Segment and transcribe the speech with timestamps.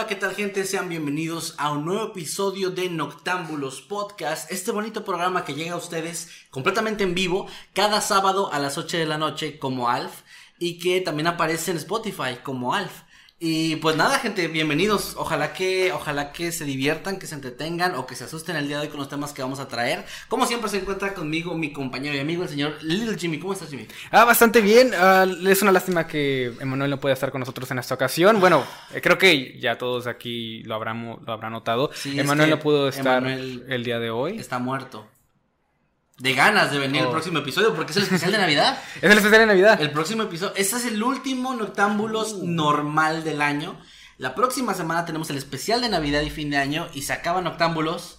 [0.00, 0.64] Hola, ¿qué tal gente?
[0.64, 5.76] Sean bienvenidos a un nuevo episodio de Noctámbulos Podcast, este bonito programa que llega a
[5.76, 10.22] ustedes completamente en vivo cada sábado a las 8 de la noche como Alf
[10.58, 13.02] y que también aparece en Spotify como Alf.
[13.42, 15.14] Y pues nada, gente, bienvenidos.
[15.16, 18.76] Ojalá que, ojalá que se diviertan, que se entretengan o que se asusten el día
[18.76, 20.04] de hoy con los temas que vamos a traer.
[20.28, 23.38] Como siempre se encuentra conmigo mi compañero y amigo, el señor Little Jimmy.
[23.38, 23.86] ¿Cómo estás, Jimmy?
[24.10, 24.92] Ah, bastante bien.
[24.94, 28.40] Ah, es una lástima que Emanuel no pueda estar con nosotros en esta ocasión.
[28.40, 31.90] Bueno, eh, creo que ya todos aquí lo habrán, lo habrán notado.
[31.94, 34.38] Sí, Emanuel no pudo estar el día de hoy.
[34.38, 35.06] Está muerto.
[36.20, 37.10] De ganas de venir el Oh.
[37.10, 38.78] próximo episodio porque es el especial de Navidad.
[38.96, 39.80] Es el especial de Navidad.
[39.80, 40.52] El próximo episodio.
[40.56, 42.46] Este es el último Noctámbulos Uh.
[42.46, 43.80] normal del año.
[44.18, 46.88] La próxima semana tenemos el especial de Navidad y fin de año.
[46.92, 48.18] Y se acaba Noctámbulos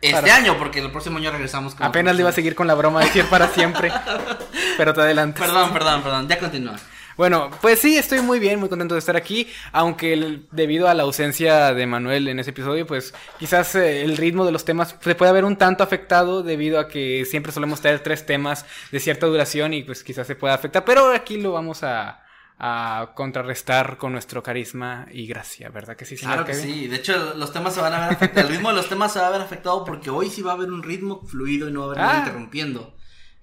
[0.00, 1.84] este Para- año, porque el próximo año regresamos con.
[1.84, 3.90] Apenas le iba a seguir con la broma de decir para siempre.
[4.76, 5.44] pero te adelantas.
[5.44, 6.28] Perdón, perdón, perdón.
[6.28, 6.76] Ya continúa.
[7.16, 10.92] Bueno, pues sí, estoy muy bien, muy contento de estar aquí, aunque el- debido a
[10.94, 14.96] la ausencia de Manuel en ese episodio, pues quizás eh, el ritmo de los temas
[15.00, 19.00] se puede ver un tanto afectado debido a que siempre solemos traer tres temas de
[19.00, 22.22] cierta duración y pues quizás se pueda afectar, pero aquí lo vamos a,
[22.58, 26.74] a contrarrestar con nuestro carisma y gracia, ¿verdad que sí, señor Claro que Kevin?
[26.74, 26.86] sí.
[26.88, 28.50] De hecho, los temas se van a ver afectados.
[28.50, 30.54] El ritmo de los temas se va a ver afectado porque hoy sí va a
[30.54, 32.18] haber un ritmo fluido y no va a haber nada Ah.
[32.18, 32.95] interrumpiendo.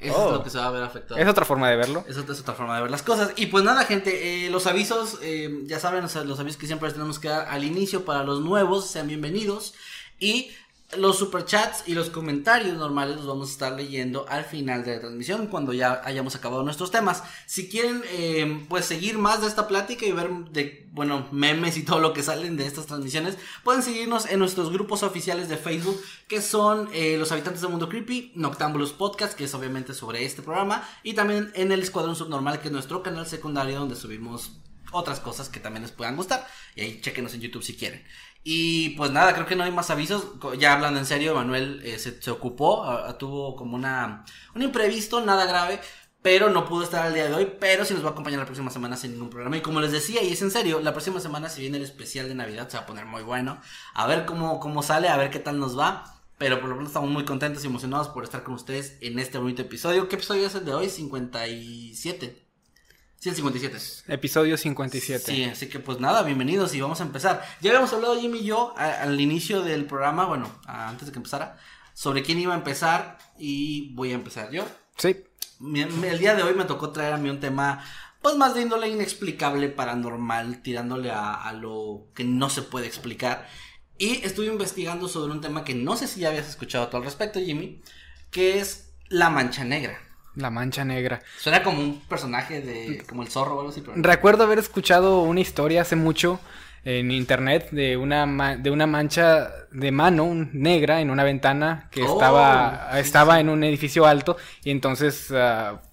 [0.04, 0.28] Eso Oh.
[0.28, 1.20] es lo que se va a ver afectado.
[1.20, 2.04] Es otra forma de verlo.
[2.08, 3.32] Esa es otra forma de ver las cosas.
[3.36, 6.68] Y pues nada, gente, eh, los avisos, eh, ya saben, o sea, los avisos que
[6.68, 9.74] siempre tenemos que dar al inicio para los nuevos, sean bienvenidos.
[10.20, 10.52] Y
[10.98, 15.02] los superchats y los comentarios normales los vamos a estar leyendo al final de la
[15.02, 17.24] transmisión, cuando ya hayamos acabado nuestros temas.
[17.46, 21.84] Si quieren, eh, pues seguir más de esta plática y ver de, bueno, memes y
[21.84, 26.00] todo lo que salen de estas transmisiones, pueden seguirnos en nuestros grupos oficiales de Facebook,
[26.28, 30.42] que son eh, Los Habitantes del Mundo Creepy, Noctámbulos Podcast, que es obviamente sobre este
[30.42, 34.52] programa, y también en el Escuadrón Subnormal, que es nuestro canal secundario donde subimos
[34.94, 36.48] otras cosas que también les puedan gustar.
[36.76, 38.04] Y ahí chequenos en YouTube si quieren.
[38.44, 40.26] Y pues nada, creo que no hay más avisos.
[40.60, 42.86] Ya hablando en serio, Manuel eh, se, se ocupó,
[43.18, 45.80] tuvo como una un imprevisto, nada grave.
[46.22, 48.46] Pero no pudo estar al día de hoy, pero sí nos va a acompañar la
[48.46, 49.58] próxima semana sin ningún programa.
[49.58, 52.30] Y como les decía, y es en serio, la próxima semana se viene el especial
[52.30, 53.60] de Navidad, se va a poner muy bueno.
[53.94, 56.06] A ver cómo, cómo sale, a ver qué tal nos va.
[56.38, 59.38] Pero por lo menos estamos muy contentos y emocionados por estar con ustedes en este
[59.38, 60.08] bonito episodio.
[60.08, 60.90] ¿Qué episodio es el de hoy?
[60.90, 62.43] 57.
[63.24, 63.78] Sí, el 57.
[64.10, 65.24] Episodio 57.
[65.32, 67.42] Sí, así que pues nada, bienvenidos y vamos a empezar.
[67.62, 71.14] Ya habíamos hablado Jimmy y yo a- al inicio del programa, bueno, a- antes de
[71.14, 71.58] que empezara,
[71.94, 74.66] sobre quién iba a empezar y voy a empezar yo.
[74.98, 75.24] Sí.
[75.60, 77.82] Mi- mi- el día de hoy me tocó traer a mí un tema,
[78.22, 83.48] pues más de índole inexplicable, paranormal, tirándole a, a lo que no se puede explicar.
[83.98, 87.06] Y estuve investigando sobre un tema que no sé si ya habías escuchado tú al
[87.06, 87.82] respecto, Jimmy,
[88.32, 89.98] que es la mancha negra.
[90.36, 91.22] La mancha negra.
[91.40, 93.94] Suena como un personaje de, como el zorro o algo así, pero...
[93.98, 96.40] Recuerdo haber escuchado una historia hace mucho
[96.86, 102.12] en internet de una de una mancha de mano negra en una ventana que Oh,
[102.12, 103.40] estaba sí, estaba sí.
[103.40, 104.36] en un edificio alto
[104.66, 105.32] y entonces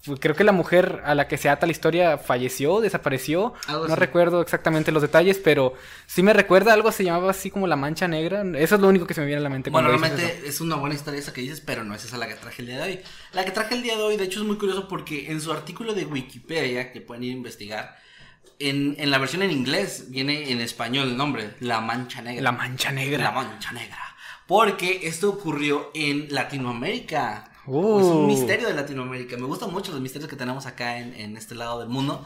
[0.01, 3.87] fu- creo que la mujer a la que se ata la historia falleció, desapareció, Algo
[3.87, 3.99] no así.
[4.01, 5.75] recuerdo exactamente los detalles, pero
[6.07, 9.07] sí me recuerda algo se llamaba así como la mancha negra, eso es lo único
[9.07, 11.39] que se me viene a la mente Bueno, realmente es una buena historia esa que
[11.39, 12.99] dices, pero no es esa la que traje el día de hoy.
[13.33, 15.51] La que traje el día de hoy, de hecho, es muy curioso porque en su
[15.51, 17.97] artículo de Wikipedia, que pueden ir a investigar,
[18.59, 22.43] en, en la versión en inglés viene en español el nombre, La Mancha Negra.
[22.43, 23.23] La mancha negra.
[23.23, 23.97] La Mancha Negra.
[24.47, 27.51] Porque esto ocurrió en Latinoamérica.
[27.65, 27.99] Uh.
[27.99, 29.37] Es un misterio de Latinoamérica.
[29.37, 32.25] Me gustan mucho los misterios que tenemos acá en, en este lado del mundo.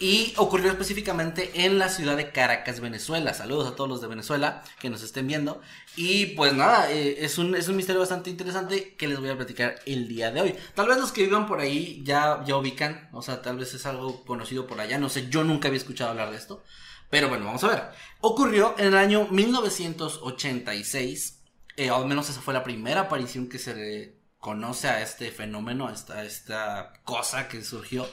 [0.00, 3.32] Y ocurrió específicamente en la ciudad de Caracas, Venezuela.
[3.32, 5.60] Saludos a todos los de Venezuela que nos estén viendo.
[5.94, 9.36] Y pues nada, eh, es, un, es un misterio bastante interesante que les voy a
[9.36, 10.56] platicar el día de hoy.
[10.74, 13.86] Tal vez los que vivan por ahí ya, ya ubican, o sea, tal vez es
[13.86, 14.98] algo conocido por allá.
[14.98, 16.64] No sé, yo nunca había escuchado hablar de esto.
[17.08, 17.84] Pero bueno, vamos a ver.
[18.20, 21.40] Ocurrió en el año 1986.
[21.76, 26.14] eh, al menos esa fue la primera aparición que se conoce a este fenómeno, esta,
[26.18, 28.08] a esta cosa que surgió.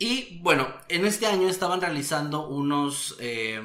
[0.00, 3.16] Y bueno, en este año estaban realizando unos...
[3.20, 3.60] eh,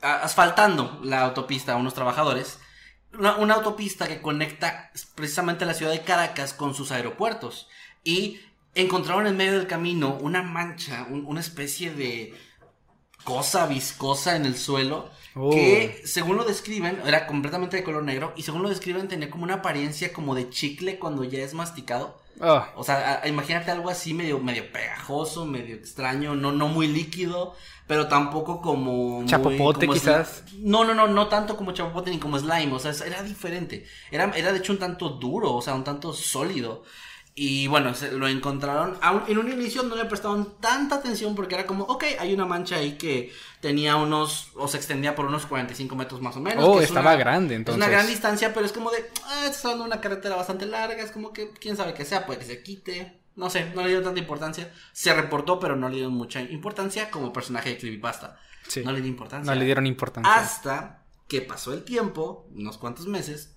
[0.00, 2.60] asfaltando la autopista a unos trabajadores.
[3.18, 7.68] Una, una, autopista que conecta precisamente la ciudad de Caracas con sus aeropuertos.
[8.04, 8.40] Y
[8.76, 12.34] encontraron en medio del camino una mancha, una especie de
[13.24, 15.10] cosa viscosa en el suelo.
[15.34, 15.50] Oh.
[15.50, 18.32] Que según lo describen, era completamente de color negro.
[18.36, 22.24] Y según lo describen, tenía como una apariencia como de chicle cuando ya es masticado.
[22.40, 26.86] Ah, O sea, a- imagínate algo así medio, medio pegajoso, medio extraño, no, no muy
[26.86, 27.54] líquido,
[27.86, 29.20] pero tampoco como...
[29.20, 30.44] muy- Chapopote, como quizás.
[30.58, 33.86] No, no, no, no tanto como chapopote ni como slime, o sea, era diferente.
[34.10, 36.82] Era, era de hecho un tanto duro, o sea, un tanto sólido.
[37.38, 38.98] Y bueno, se lo encontraron.
[39.28, 42.76] en un inicio no le prestaban tanta atención porque era como, ok, hay una mancha
[42.76, 43.30] ahí que
[43.60, 46.64] tenía unos, o se extendía por unos 45 metros más o menos.
[46.66, 47.76] Oh, que es estaba una- grande, Es entonces.
[47.84, 51.02] una gran distancia, pero es como de, ah, estás hablando de una carretera bastante larga,
[51.02, 53.20] es como que, quién sabe que sea, puede que se quite.
[53.34, 54.72] No sé, no le dieron tanta importancia.
[54.94, 58.40] Se reportó, pero no le dieron mucha importancia como personaje de Creepypasta.
[58.66, 58.80] Sí.
[58.82, 59.52] No le dieron importancia.
[59.52, 60.32] no le dieron importancia.
[60.34, 63.55] Hasta que pasó el tiempo, unos cuantos meses,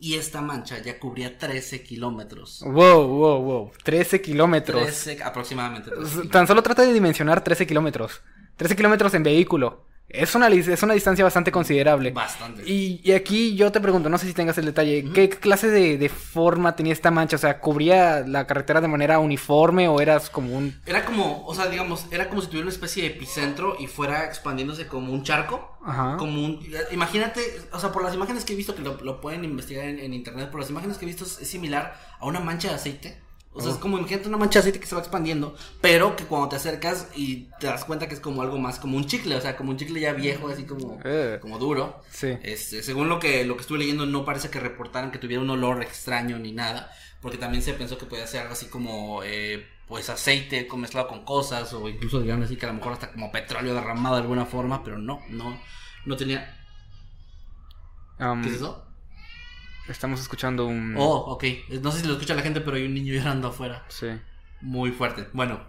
[0.00, 2.62] y esta mancha ya cubría 13 kilómetros.
[2.64, 3.70] Wow, wow, wow.
[3.82, 4.82] 13 kilómetros.
[4.82, 5.90] 13, aproximadamente.
[5.90, 6.30] 13 kilómetros.
[6.30, 8.20] Tan solo trata de dimensionar 13 kilómetros.
[8.56, 9.87] 13 kilómetros en vehículo.
[10.08, 12.12] Es una, es una distancia bastante considerable.
[12.12, 12.62] Bastante.
[12.66, 15.98] Y, y aquí yo te pregunto, no sé si tengas el detalle, ¿qué clase de,
[15.98, 17.36] de forma tenía esta mancha?
[17.36, 20.80] O sea, ¿cubría la carretera de manera uniforme o eras como un...
[20.86, 24.24] Era como, o sea, digamos, era como si tuviera una especie de epicentro y fuera
[24.24, 25.76] expandiéndose como un charco.
[25.84, 26.16] Ajá.
[26.16, 26.66] Como un.
[26.90, 27.40] Imagínate,
[27.72, 30.12] o sea, por las imágenes que he visto, que lo, lo pueden investigar en, en
[30.12, 33.27] internet, por las imágenes que he visto es, es similar a una mancha de aceite.
[33.58, 36.24] O sea, es como, imagínate una mancha de aceite que se va expandiendo, pero que
[36.24, 39.34] cuando te acercas y te das cuenta que es como algo más, como un chicle,
[39.34, 41.38] o sea, como un chicle ya viejo, así como, Eh.
[41.42, 42.00] como duro.
[42.10, 42.38] Sí.
[42.42, 45.50] Este, según lo que, lo que estuve leyendo, no parece que reportaran que tuviera un
[45.50, 46.90] olor extraño ni nada,
[47.20, 51.24] porque también se pensó que podía ser algo así como, eh, pues aceite mezclado con
[51.24, 54.44] cosas, o incluso dirían así que a lo mejor hasta como petróleo derramado de alguna
[54.46, 55.60] forma, pero no, no,
[56.04, 56.54] no tenía.
[58.20, 58.84] Um, ¿Qué es eso?
[59.88, 60.94] Estamos escuchando un...
[60.96, 61.44] Oh, ok.
[61.82, 63.84] No sé si lo escucha la gente, pero hay un niño llorando afuera.
[63.88, 64.08] Sí.
[64.60, 65.28] Muy fuerte.
[65.32, 65.60] Bueno.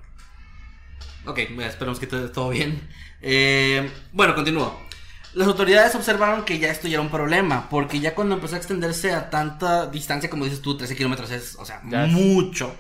[1.26, 2.88] Ok, esperemos que todo, todo bien.
[3.22, 4.80] Eh, bueno, continúo.
[5.34, 8.58] Las autoridades observaron que ya esto ya era un problema, porque ya cuando empezó a
[8.58, 12.76] extenderse a tanta distancia, como dices tú, 13 kilómetros es, o sea, mucho,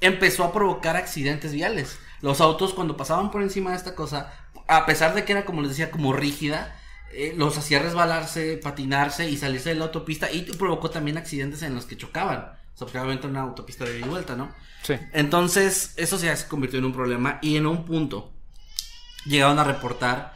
[0.00, 1.98] empezó a provocar accidentes viales.
[2.22, 4.32] Los autos cuando pasaban por encima de esta cosa,
[4.66, 6.74] a pesar de que era, como les decía, como rígida,
[7.12, 11.74] eh, los hacía resbalarse, patinarse y salirse de la autopista y provocó también accidentes en
[11.74, 12.38] los que chocaban.
[12.74, 14.54] O sea, porque obviamente una autopista de ida y vuelta, ¿no?
[14.82, 14.94] Sí.
[15.12, 18.32] Entonces, eso ya se convirtió en un problema y en un punto
[19.26, 20.34] llegaron a reportar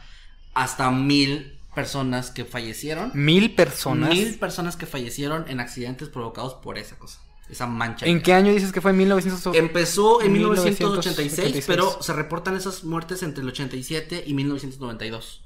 [0.53, 3.11] hasta mil personas que fallecieron.
[3.13, 4.09] Mil personas.
[4.09, 7.19] Mil personas que fallecieron en accidentes provocados por esa cosa,
[7.49, 8.05] esa mancha.
[8.05, 8.91] ¿En qué año dices que fue?
[8.91, 9.55] ¿En 1900?
[9.55, 15.43] Empezó en 1986, 1986, pero se reportan esas muertes entre el 87 y 1992.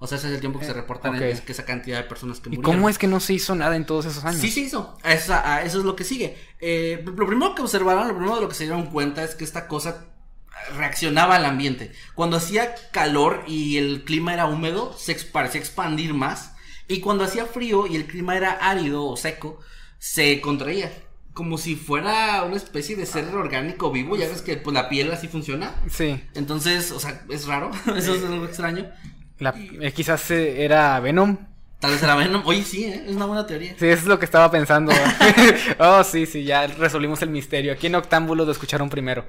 [0.00, 1.22] O sea, ese es el tiempo que se reportan ok.
[1.22, 2.72] es que esa cantidad de personas que ¿Y murieron.
[2.76, 4.40] cómo es que no se hizo nada en todos esos años?
[4.40, 4.96] Sí se hizo.
[5.04, 6.36] Esa- a eso es lo que sigue.
[6.60, 9.42] Eh, lo primero que observaron, lo primero de lo que se dieron cuenta es que
[9.44, 10.04] esta cosa
[10.76, 11.92] reaccionaba al ambiente.
[12.14, 16.52] Cuando hacía calor y el clima era húmedo, se parecía expandir más.
[16.86, 19.60] Y cuando hacía frío y el clima era árido o seco,
[19.98, 20.92] se contraía.
[21.32, 24.16] Como si fuera una especie de ser orgánico vivo.
[24.16, 25.74] Ya ves que pues, la piel así funciona.
[25.90, 26.20] Sí.
[26.34, 27.70] Entonces, o sea, es raro.
[27.96, 28.90] Eso es algo extraño.
[29.38, 31.36] La- eh, quizás eh, era Venom.
[31.80, 32.42] Tal vez era Venom.
[32.44, 33.04] Oye, sí, ¿eh?
[33.06, 33.74] es una buena teoría.
[33.78, 34.92] Sí, eso es lo que estaba pensando.
[35.78, 37.72] oh, sí, sí, ya resolvimos el misterio.
[37.72, 39.26] Aquí en Octámbulo lo escucharon primero.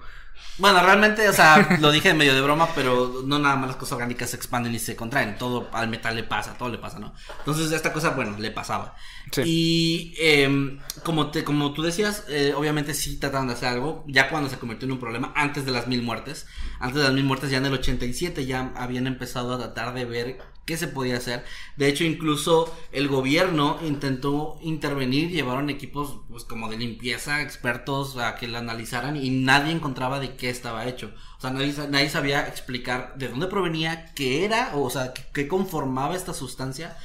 [0.57, 3.75] Bueno, realmente, o sea, lo dije en medio de broma, pero no nada más las
[3.77, 5.37] cosas orgánicas se expanden y se contraen.
[5.37, 7.13] Todo al metal le pasa, todo le pasa, ¿no?
[7.37, 8.95] Entonces, esta cosa, bueno, le pasaba.
[9.31, 9.43] Sí.
[9.45, 14.27] Y em, como, te, como tú decías, eh, obviamente sí trataron de hacer algo, ya
[14.27, 16.47] cuando se convirtió en un problema, antes de las mil muertes.
[16.79, 20.05] Antes de las mil muertes, ya en el 87, ya habían empezado a tratar de
[20.05, 21.43] ver qué se podía hacer.
[21.77, 28.35] De hecho, incluso el gobierno intentó intervenir, llevaron equipos pues como de limpieza, expertos a
[28.35, 31.11] que la analizaran y nadie encontraba de qué estaba hecho.
[31.39, 36.15] O sea, nadie, nadie sabía explicar de dónde provenía, qué era, o sea, qué, conformaba
[36.15, 36.95] esta sustancia.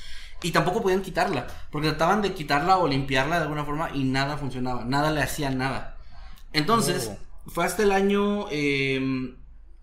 [0.42, 4.36] Y tampoco podían quitarla, porque trataban de quitarla o limpiarla de alguna forma y nada
[4.36, 5.96] funcionaba, nada le hacía nada.
[6.52, 7.12] Entonces,
[7.46, 9.36] fue hasta el año, eh, en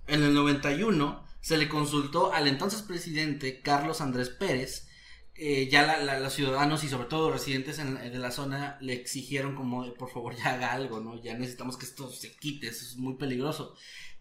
[0.07, 4.87] el 91, se le consultó al entonces presidente Carlos Andrés Pérez.
[5.35, 9.55] eh, ya la- los ciudadanos y sobre todo residentes en- de la zona le exigieron
[9.55, 11.19] como por favor ya haga algo, ¿no?
[11.23, 13.75] Ya necesitamos que esto se quite, eso es muy peligroso.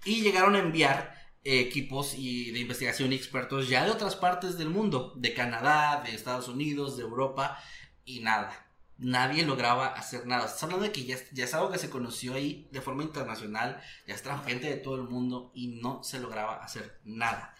[0.04, 4.56] Y llegaron a enviar eh, equipos y de investigación y expertos ya de otras partes
[4.58, 7.58] del mundo, de Canadá, de Estados Unidos, de Europa,
[8.04, 8.69] y nada.
[9.00, 10.46] Nadie lograba hacer nada.
[10.46, 13.80] Estás hablando de que ya, ya es algo que se conoció ahí de forma internacional,
[14.06, 17.54] ya está gente de todo el mundo y no se lograba hacer nada.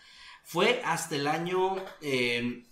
[0.44, 2.66] Fue hasta el año eh,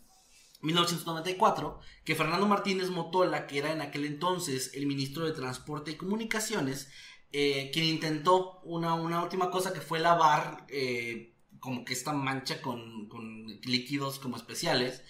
[0.60, 5.96] 1994 que Fernando Martínez Motola, que era en aquel entonces el ministro de Transporte y
[5.96, 6.90] Comunicaciones,
[7.32, 12.62] eh, quien intentó una, una, última cosa que fue lavar eh, como que esta mancha
[12.62, 15.02] con, con, líquidos como especiales,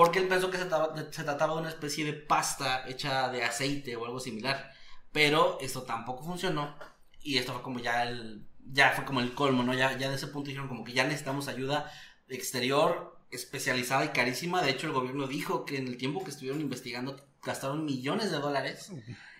[0.00, 3.44] porque él pensó que se trataba, se trataba de una especie de pasta hecha de
[3.44, 4.72] aceite o algo similar,
[5.12, 6.74] pero esto tampoco funcionó
[7.22, 9.74] y esto fue como ya el, ya fue como el colmo, ¿no?
[9.74, 11.92] Ya, ya de ese punto dijeron como que ya necesitamos ayuda
[12.30, 14.62] exterior especializada y carísima.
[14.62, 18.38] De hecho, el gobierno dijo que en el tiempo que estuvieron investigando gastaron millones de
[18.38, 18.90] dólares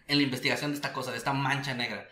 [0.09, 2.07] en la investigación de esta cosa, de esta mancha negra.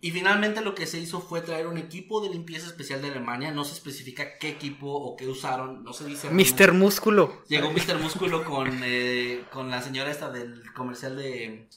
[0.00, 3.52] Y finalmente lo que se hizo fue traer un equipo de limpieza especial de Alemania.
[3.52, 5.84] No se especifica qué equipo o qué usaron.
[5.84, 6.30] No se dice.
[6.30, 7.42] Mister Músculo.
[7.48, 11.68] Llegó Mister Músculo con, eh, con la señora esta del comercial de.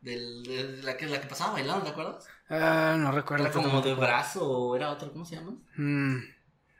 [0.00, 2.26] Del, de la, que, la que pasaba bailando, ¿te acuerdas?
[2.50, 3.46] Ah, no recuerdo.
[3.46, 5.56] Era como de brazo o era otro, ¿cómo se llama?
[5.76, 6.18] Mm.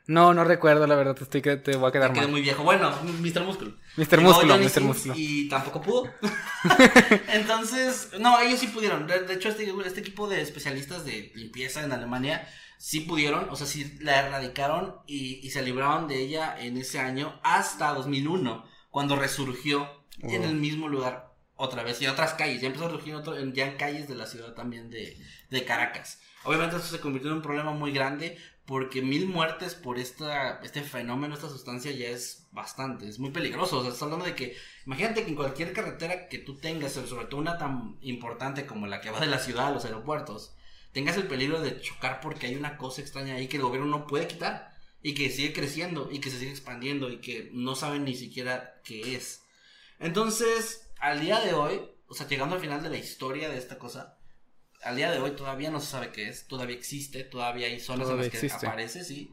[0.06, 2.28] No, no recuerdo, la verdad, estoy que te voy a quedar mal.
[2.28, 2.62] muy viejo.
[2.62, 3.42] Bueno, Mr.
[3.42, 3.72] Músculo.
[3.96, 4.20] Mr.
[4.20, 4.80] Músculo, Mr.
[4.82, 5.14] Músculo.
[5.16, 6.10] Y tampoco pudo.
[7.32, 9.06] Entonces, no, ellos sí pudieron.
[9.06, 12.46] De, hecho, este, este equipo de especialistas de limpieza en Alemania
[12.78, 16.98] sí pudieron, o sea, sí la erradicaron y, y se libraron de ella en ese
[16.98, 19.88] año hasta 2001, cuando resurgió
[20.20, 22.60] en el mismo lugar otra vez y en otras calles.
[22.60, 25.16] Ya empezó a surgir en otro- ya en calles de la ciudad también de,
[25.50, 26.20] de Caracas.
[26.44, 30.82] Obviamente eso se convirtió en un problema muy grande porque mil muertes por esta, este
[30.82, 33.78] fenómeno, esta sustancia ya es bastante, es muy peligroso.
[33.78, 34.56] O sea, estás hablando de que,
[34.86, 39.00] imagínate que en cualquier carretera que tú tengas, sobre todo una tan importante como la
[39.00, 40.54] que va de la ciudad a los aeropuertos,
[40.92, 44.06] tengas el peligro de chocar porque hay una cosa extraña ahí que el gobierno no
[44.06, 48.04] puede quitar y que sigue creciendo y que se sigue expandiendo y que no saben
[48.04, 49.44] ni siquiera qué es.
[50.00, 53.78] Entonces, al día de hoy, o sea, llegando al final de la historia de esta
[53.78, 54.13] cosa,
[54.84, 58.02] al día de hoy todavía no se sabe qué es, todavía existe, todavía hay zonas
[58.08, 58.66] en Todavía las que existe.
[58.66, 59.32] aparece, sí.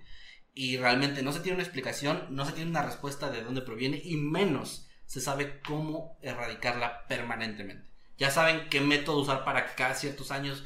[0.53, 4.01] Y realmente no se tiene una explicación, no se tiene una respuesta de dónde proviene
[4.03, 7.89] y menos se sabe cómo erradicarla permanentemente.
[8.17, 10.63] Ya saben qué método usar para que cada ciertos años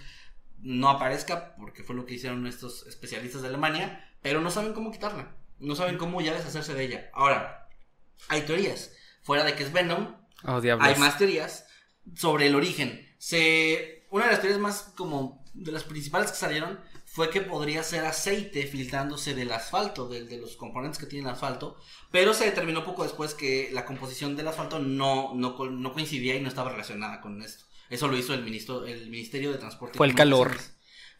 [0.59, 4.91] no aparezca, porque fue lo que hicieron estos especialistas de Alemania, pero no saben cómo
[4.91, 7.09] quitarla, no saben cómo ya deshacerse de ella.
[7.13, 7.69] Ahora,
[8.27, 10.15] hay teorías, fuera de que es Venom,
[10.47, 11.67] Oh, hay más teorías
[12.15, 13.15] sobre el origen.
[13.17, 17.81] Se, una de las teorías más como de las principales que salieron fue que podría
[17.83, 21.77] ser aceite filtrándose del asfalto, del- de, los componentes que tiene el asfalto,
[22.11, 26.41] pero se determinó poco después que la composición del asfalto no, no, no coincidía y
[26.41, 27.65] no estaba relacionada con esto.
[27.89, 29.95] Eso lo hizo el, ministro, el Ministerio de Transporte.
[29.95, 30.57] y Fue el calor.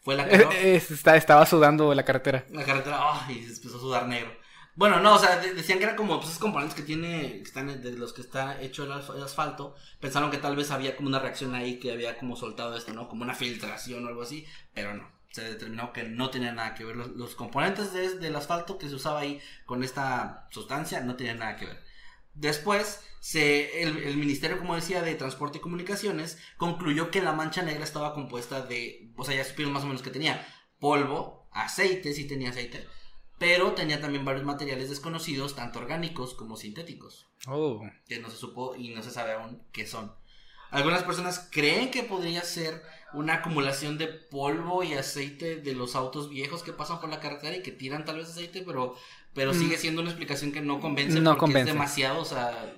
[0.02, 0.52] Fue la calor.
[0.54, 2.44] eh, está- estaba sudando la carretera.
[2.50, 4.32] La carretera, ay, se empezó a sudar negro.
[4.76, 7.42] Bueno, no, o sea, de- decían que era como pues, esos componentes que tiene, que
[7.42, 9.74] están de los que está hecho el, asf- el asfalto.
[10.00, 13.08] Pensaron que tal vez había como una reacción ahí que había como soltado esto, ¿no?
[13.08, 15.10] Como una filtración o algo así, pero no.
[15.30, 16.96] Se determinó que no tenía nada que ver.
[16.96, 21.38] Los, los componentes de- del asfalto que se usaba ahí con esta sustancia no tenían
[21.38, 21.82] nada que ver.
[22.34, 27.62] Después, se, el, el Ministerio, como decía, de Transporte y Comunicaciones concluyó que la mancha
[27.62, 30.46] negra estaba compuesta de, o sea, ya supieron más o menos que tenía
[30.78, 32.86] polvo, aceite, sí tenía aceite,
[33.38, 37.82] pero tenía también varios materiales desconocidos, tanto orgánicos como sintéticos, Oh.
[38.08, 40.12] que no se supo y no se sabe aún qué son.
[40.70, 42.82] Algunas personas creen que podría ser
[43.14, 47.56] una acumulación de polvo y aceite de los autos viejos que pasan por la carretera
[47.56, 48.94] y que tiran tal vez aceite, pero,
[49.32, 49.58] pero Mm.
[49.58, 51.70] sigue siendo una explicación que no convence No porque convence.
[51.70, 52.74] es demasiado, o sea,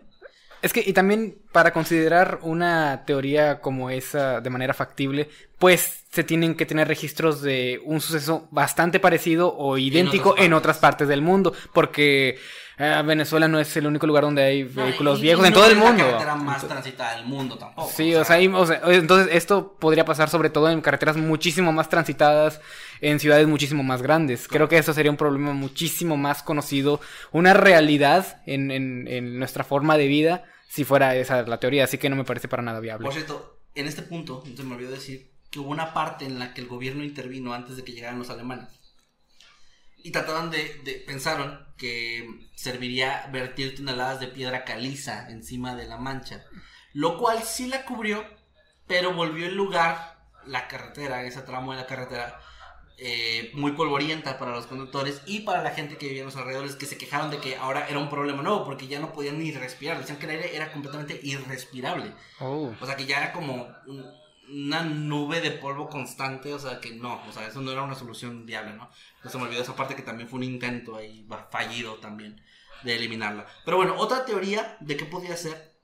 [0.61, 6.25] Es que, y también para considerar una teoría como esa de manera factible, pues se
[6.25, 11.09] tienen que tener registros de un suceso bastante parecido o idéntico otras en otras partes
[11.09, 12.39] del mundo, porque
[12.79, 15.67] eh, Venezuela no es el único lugar donde hay vehículos y- viejos y en todo
[15.67, 16.05] el es la mundo.
[16.05, 17.91] carretera más transitada del mundo tampoco.
[17.95, 21.73] Sí, o sea, hay- o sea, entonces esto podría pasar sobre todo en carreteras muchísimo
[21.73, 22.61] más transitadas,
[23.01, 24.49] en ciudades muchísimo más grandes.
[24.49, 27.01] Creo que eso sería un problema muchísimo más conocido,
[27.33, 31.99] una realidad en, en, en nuestra forma de vida, si fuera esa la teoría, así
[31.99, 33.05] que no me parece para nada viable.
[33.05, 36.53] Por cierto, en este punto, se me olvidó decir que hubo una parte en la
[36.53, 38.69] que el gobierno intervino antes de que llegaran los alemanes.
[40.09, 45.99] Y trataron de, de- pensaron que serviría vertir toneladas de piedra caliza encima de la
[45.99, 46.45] mancha.
[46.95, 48.25] Lo cual sí la cubrió,
[48.87, 52.41] pero volvió el lugar, la carretera, ese tramo de la carretera,
[52.97, 56.75] eh, muy polvorienta para los conductores y para la gente que vivía en los alrededores
[56.77, 59.53] que se quejaron de que ahora era un problema nuevo porque ya no podían ni
[59.53, 59.99] respirar.
[59.99, 62.15] Decían que el aire era completamente irrespirable.
[62.41, 62.73] Oh.
[62.81, 64.07] O sea, que ya era como un-
[64.51, 67.95] una nube de polvo constante, o sea, que no, o sea, eso no era una
[67.95, 68.89] solución viable, ¿no?
[69.19, 72.41] Entonces se me olvidó esa parte que también fue un intento ahí fallido también
[72.85, 73.47] de eliminarla.
[73.65, 75.77] Pero bueno, otra teoría de qué podría ser,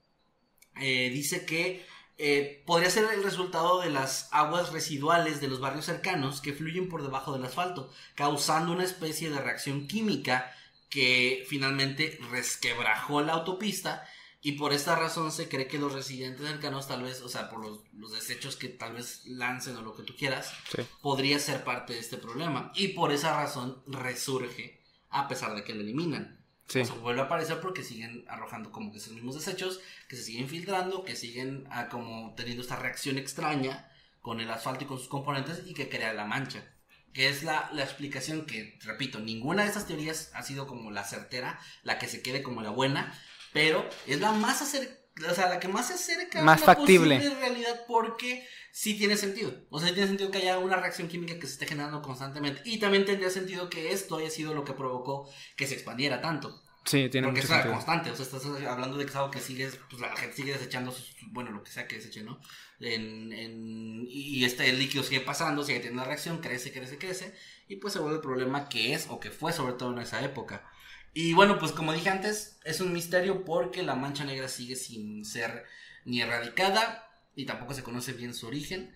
[0.80, 1.84] eh, dice que
[2.16, 6.88] eh, podría ser el resultado de las aguas residuales de los barrios cercanos que fluyen
[6.88, 10.52] por debajo del asfalto, causando una especie de reacción química
[10.88, 14.06] que finalmente resquebrajó la autopista
[14.44, 17.60] y por esta razón se cree que los residentes cercanos tal vez, o sea, por
[17.60, 20.82] los, los desechos que tal vez lancen o lo que tú quieras, Sí.
[21.02, 22.70] podría ser parte de este problema.
[22.76, 26.44] Y por esa razón resurge a pesar de que lo eliminan.
[26.68, 26.80] Sí.
[26.80, 30.22] O sea, vuelve a aparecer porque siguen arrojando como que esos mismos desechos, que se
[30.24, 34.98] siguen filtrando, que siguen ah, como teniendo esta reacción extraña con el asfalto y con
[34.98, 36.64] sus componentes y que crea la mancha.
[37.12, 41.04] Que es la, la explicación que, repito, ninguna de estas teorías ha sido como la
[41.04, 43.16] certera, la que se quede como la buena,
[43.54, 44.94] pero es la más acerca,
[45.30, 47.16] o sea, la que más se acerca Más a una factible.
[47.16, 49.54] posible realidad porque sí tiene sentido.
[49.70, 52.60] O sea, sí tiene sentido que haya una reacción química que se esté generando constantemente.
[52.64, 56.60] Y también tendría sentido que esto haya sido lo que provocó que se expandiera tanto.
[56.84, 57.74] Sí, tiene Porque mucho es sentido.
[57.74, 60.52] constante, o sea, estás hablando de que es algo que sigues, pues la gente sigue
[60.52, 62.38] desechando, sus- bueno, lo que sea que deseche, ¿no?
[62.78, 67.34] En, en- y este líquido sigue pasando, sigue teniendo una reacción, crece, crece, crece,
[67.68, 70.22] y pues se vuelve el problema que es o que fue sobre todo en esa
[70.22, 70.68] época.
[71.14, 75.24] Y bueno, pues como dije antes, es un misterio porque la mancha negra sigue sin
[75.24, 75.64] ser
[76.04, 78.92] ni erradicada y tampoco se conoce bien su origen.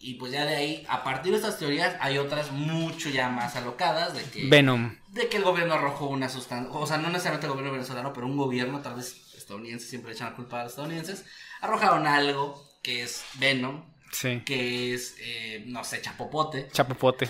[0.00, 3.56] Y pues ya de ahí, a partir de estas teorías, hay otras mucho ya más
[3.56, 4.96] alocadas de que Venom.
[5.08, 8.28] de que el gobierno arrojó una sustancia, o sea, no necesariamente el gobierno venezolano, pero
[8.28, 11.24] un gobierno, tal vez estadounidense, siempre echan la culpa a los estadounidenses,
[11.60, 14.40] arrojaron algo que es Venom, Sí.
[14.46, 16.68] que es, eh, no sé, chapopote.
[16.72, 17.28] Chapopote.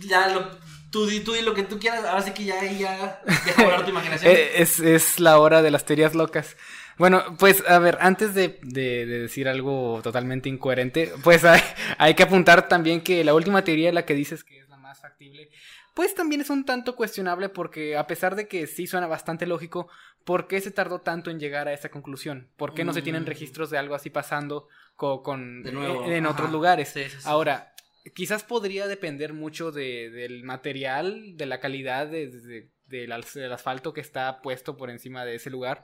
[0.00, 0.58] Ya lo,
[0.90, 3.20] tú, di, tú di lo que tú quieras, ahora sí que ya, deja
[3.64, 4.32] volar tu imaginación.
[4.34, 6.56] Eh, es, es la hora de las teorías locas.
[6.98, 11.60] Bueno, pues a ver, antes de, de- de decir algo totalmente incoherente, pues hay,
[11.98, 15.00] hay que apuntar también que la última teoría, la que dices que es la más
[15.00, 15.48] factible,
[15.94, 19.88] pues también es un tanto cuestionable porque a pesar de que sí suena bastante lógico,
[20.24, 22.50] ¿por qué se tardó tanto en llegar a esa conclusión?
[22.56, 23.26] ¿Por qué no se tienen Mm.
[23.26, 24.66] registros de algo así pasando
[24.96, 26.88] co- con, De nuevo, en, en otros lugares?
[26.88, 27.16] Sí, sí, sí.
[27.24, 27.72] Ahora,
[28.14, 33.52] quizás podría depender mucho de- del material, de la calidad de- de- del as- del
[33.52, 35.82] asfalto que está puesto por encima de ese lugar.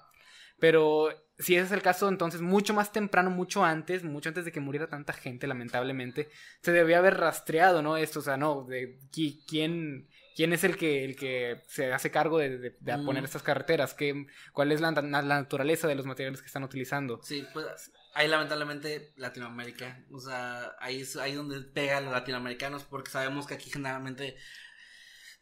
[0.58, 4.52] Pero si ese es el caso, entonces mucho más temprano, mucho antes, mucho antes de
[4.52, 6.28] que muriera tanta gente, lamentablemente,
[6.62, 7.96] se debía haber rastreado, ¿no?
[7.96, 12.10] Esto, o sea, no, de qui- quién, quién es el que, el que se hace
[12.12, 13.04] cargo de, de- de Mm.
[13.04, 17.20] poner estas carreteras, ¿Qué, cuál es la, la naturaleza de los materiales que están utilizando.
[17.22, 22.84] Sí, pues ahí lamentablemente Latinoamérica, o sea, ahí es ahí donde pega a los latinoamericanos
[22.84, 24.36] porque sabemos que aquí generalmente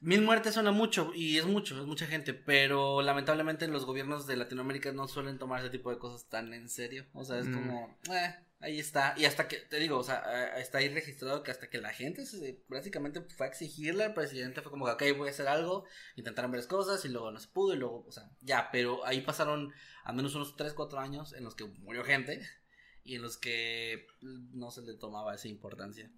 [0.00, 4.37] mil muertes suena mucho y es mucho, es mucha gente, pero lamentablemente los gobiernos de
[4.37, 7.54] Latinoamérica no suelen tomar ese tipo de cosas tan en serio, o sea, es Mm.
[7.54, 10.24] como, eh, ahí está, y hasta que, te digo, o sea,
[10.56, 14.14] eh, está ahí registrado que hasta que la gente se, prácticamente fue a exigirle al
[14.14, 15.85] presidente, fue como, ok, voy a hacer algo,
[16.16, 19.20] intentaron varias cosas y luego no se pudo y luego, o sea, ya, pero ahí
[19.20, 22.40] pasaron al menos unos 3, 4 años en los que murió gente
[23.05, 26.11] y en los que no se le tomaba esa importancia.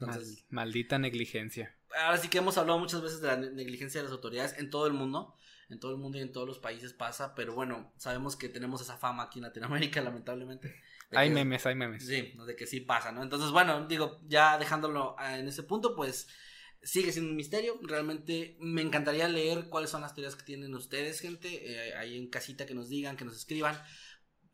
[0.00, 1.74] Entonces, Mal- maldita negligencia.
[2.04, 4.70] ahora sí que hemos hablado muchas veces de la ne- negligencia de las autoridades en
[4.70, 5.34] todo el mundo.
[5.70, 8.80] En todo el mundo y en todos los países pasa, pero bueno, sabemos que tenemos
[8.80, 10.74] esa fama aquí en Latinoamérica, lamentablemente.
[11.10, 12.06] Hay que- memes, hay memes.
[12.06, 13.22] Sí, de que sí pasa, ¿no?
[13.22, 16.26] Entonces, bueno, digo, ya dejándolo ah, en ese punto, pues
[16.82, 17.78] sigue siendo un misterio.
[17.82, 21.48] Realmente me encantaría leer cuáles son las teorías que tienen ustedes, gente,
[21.88, 23.78] eh, ahí en casita que nos digan, que nos escriban.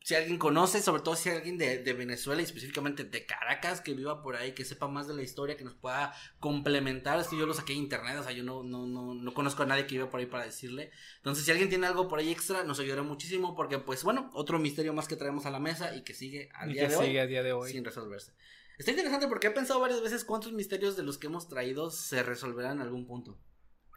[0.05, 3.95] Si alguien conoce, sobre todo si alguien de, de Venezuela y específicamente de Caracas que
[3.95, 7.19] viva por ahí, que sepa más de la historia, que nos pueda complementar.
[7.19, 9.63] Es que yo lo saqué de internet, o sea, yo no, no, no, no conozco
[9.63, 10.91] a nadie que viva por ahí para decirle.
[11.17, 14.59] Entonces, si alguien tiene algo por ahí extra, nos ayudará muchísimo porque, pues, bueno, otro
[14.59, 17.21] misterio más que traemos a la mesa y que sigue al día de hoy sigue
[17.21, 17.71] a día de hoy.
[17.71, 18.31] sin resolverse.
[18.77, 22.21] Está interesante porque he pensado varias veces cuántos misterios de los que hemos traído se
[22.21, 23.39] resolverán en algún punto.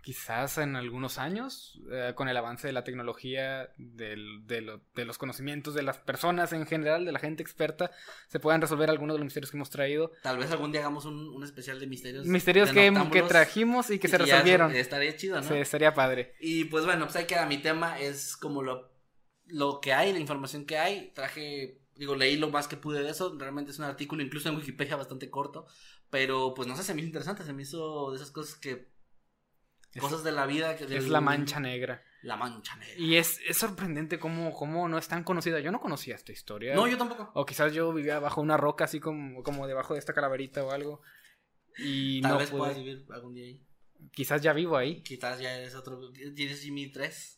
[0.08, 5.04] Quizás en algunos años, eh, con el avance de la tecnología, del- de, lo- de
[5.04, 7.90] los conocimientos de las personas en general, de la gente experta,
[8.28, 10.10] se puedan resolver algunos de los misterios que hemos traído.
[10.22, 12.24] Tal vez algún día hagamos un, un especial de misterios.
[12.24, 14.74] Misterios de que, que trajimos y que y se resolvieron.
[14.74, 15.46] Estaría chido, ¿no?
[15.46, 16.34] Sí, estaría padre.
[16.40, 18.90] Y pues bueno, pues ahí queda mi tema, es como lo,
[19.44, 21.12] lo que hay, la información que hay.
[21.14, 23.36] Traje, digo, leí lo más que pude de eso.
[23.38, 25.66] Realmente es un artículo, incluso en Wikipedia, bastante corto.
[26.08, 28.96] Pero pues no sé, se me hizo interesante, se me hizo de esas cosas que...
[29.98, 30.76] Cosas de la vida.
[30.76, 32.02] Que Es la mancha negra.
[32.22, 32.94] La mancha negra.
[32.98, 35.60] Y es, es sorprendente cómo, cómo no es tan conocida.
[35.60, 36.74] Yo no conocía esta historia.
[36.74, 37.30] No, yo tampoco.
[37.34, 40.70] O quizás yo vivía bajo una roca, así como, como debajo de esta calaverita o
[40.72, 41.00] algo.
[41.78, 42.58] Y Tal no vez pude.
[42.58, 43.64] puedas vivir algún día ahí.
[44.12, 45.02] Quizás ya vivo ahí.
[45.02, 46.12] Quizás ya eres otro.
[46.12, 47.37] Tienes Jimmy 3.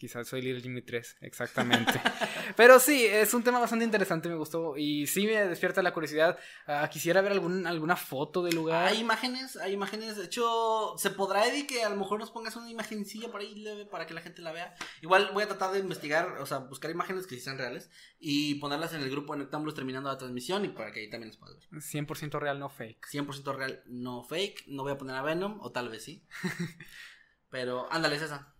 [0.00, 1.92] Quizás soy Little Jimmy 3, exactamente.
[2.56, 4.74] Pero sí, es un tema bastante interesante, me gustó.
[4.78, 6.38] Y sí me despierta la curiosidad.
[6.66, 8.86] Ah, quisiera ver algún, alguna foto del lugar.
[8.86, 10.16] Hay imágenes, hay imágenes.
[10.16, 13.54] De hecho, se podrá, Eddie, que a lo mejor nos pongas una imagencilla por ahí
[13.56, 14.74] leve para que la gente la vea.
[15.02, 18.54] Igual voy a tratar de investigar, o sea, buscar imágenes que sí sean reales y
[18.54, 21.36] ponerlas en el grupo de Noctámbulos terminando la transmisión y para que ahí también las
[21.36, 21.68] puedas ver.
[21.78, 23.06] 100% real, no fake.
[23.06, 24.64] 100% real, no fake.
[24.66, 26.26] No voy a poner a Venom, o tal vez sí.
[27.50, 28.59] Pero ándale, César.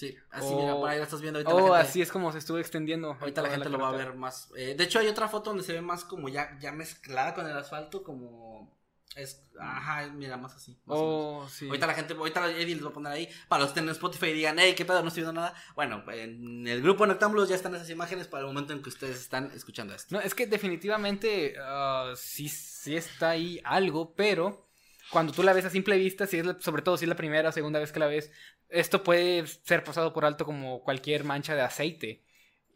[0.00, 1.52] Sí, así mira, por ahí lo estás viendo ahorita.
[1.54, 3.18] la Oh, gente- así es como se estuvo extendiendo.
[3.20, 4.48] Ahorita la gente lo va a ver más.
[4.56, 7.46] eh, de hecho, hay otra foto donde se ve más como ya, ya mezclada con
[7.46, 8.78] el asfalto, como.
[9.16, 10.78] Es, ajá, mira, más así.
[10.86, 10.96] más.
[10.98, 11.66] Oh, sí.
[11.66, 13.90] Ahorita la gente, ahorita Eddie les va a poner ahí, para los que estén en
[13.90, 15.52] Spotify y digan, hey, qué pedo, no estoy viendo nada.
[15.74, 19.20] Bueno, en el grupo Noctámbulos ya están esas imágenes para el momento en que ustedes
[19.20, 20.14] están escuchando esto.
[20.14, 24.69] No, es que definitivamente ah, sí, sí está ahí algo, pero
[25.10, 27.16] cuando tú la ves a simple vista, si es la- sobre todo si es la
[27.16, 28.30] primera o segunda vez que la ves,
[28.68, 32.24] esto puede ser pasado por alto como cualquier mancha de aceite.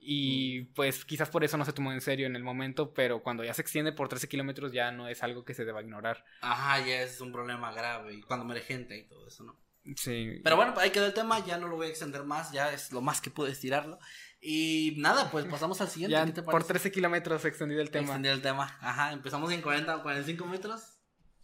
[0.07, 3.43] Y pues quizás por eso no se tomó en serio en el momento, pero cuando
[3.43, 6.25] ya se extiende por 13 kilómetros ya no es algo que se deba ignorar.
[6.43, 9.59] Ajá, ya es un problema grave y cuando muere gente y todo eso, ¿no?
[9.97, 10.41] Sí.
[10.43, 12.93] Pero bueno, ahí quedó el tema, ya no lo voy a extender más, ya es
[12.93, 13.99] lo más que pude estirarlo.
[14.41, 16.13] Y nada, pues pasamos al siguiente.
[16.13, 16.69] ya ¿qué te por parece?
[16.69, 18.05] 13 kilómetros se extendió el tema.
[18.07, 18.77] Extender el tema.
[18.83, 20.94] Ajá, empezamos en 40 o 45 metros.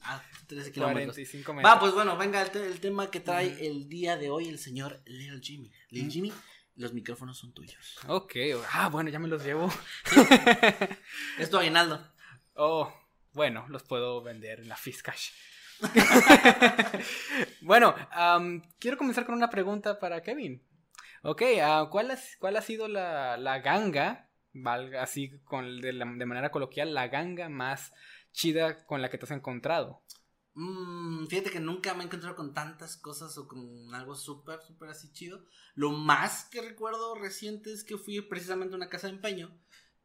[0.03, 1.05] Ah, 13 kilómetros.
[1.15, 1.73] 45 metros.
[1.75, 4.59] Va, pues bueno, venga el, te- el tema que trae el día de hoy el
[4.59, 5.71] señor Little Jimmy.
[5.91, 6.33] Little Jimmy,
[6.77, 7.99] los micrófonos son tuyos.
[8.09, 8.33] Ok,
[8.73, 9.71] ah, bueno, ya me los llevo.
[11.39, 12.07] Es tu aguinaldo.
[12.55, 12.93] Oh,
[13.33, 15.31] bueno, los puedo vender en la Fiskash.
[17.61, 17.95] bueno,
[18.79, 20.63] quiero comenzar con una pregunta para Kevin.
[21.23, 26.07] Ok, ah, ¿cuál, ha, cuál ha sido la, la ganga, valga así con, de, la-
[26.07, 27.93] de manera coloquial, la ganga más
[28.33, 30.03] chida con la que te has encontrado?
[30.55, 34.89] Mm, fíjate que nunca me he encontrado con tantas cosas o con algo súper, súper
[34.91, 35.45] así chido.
[35.75, 39.57] Lo más que recuerdo reciente es que fui precisamente a una casa de empeño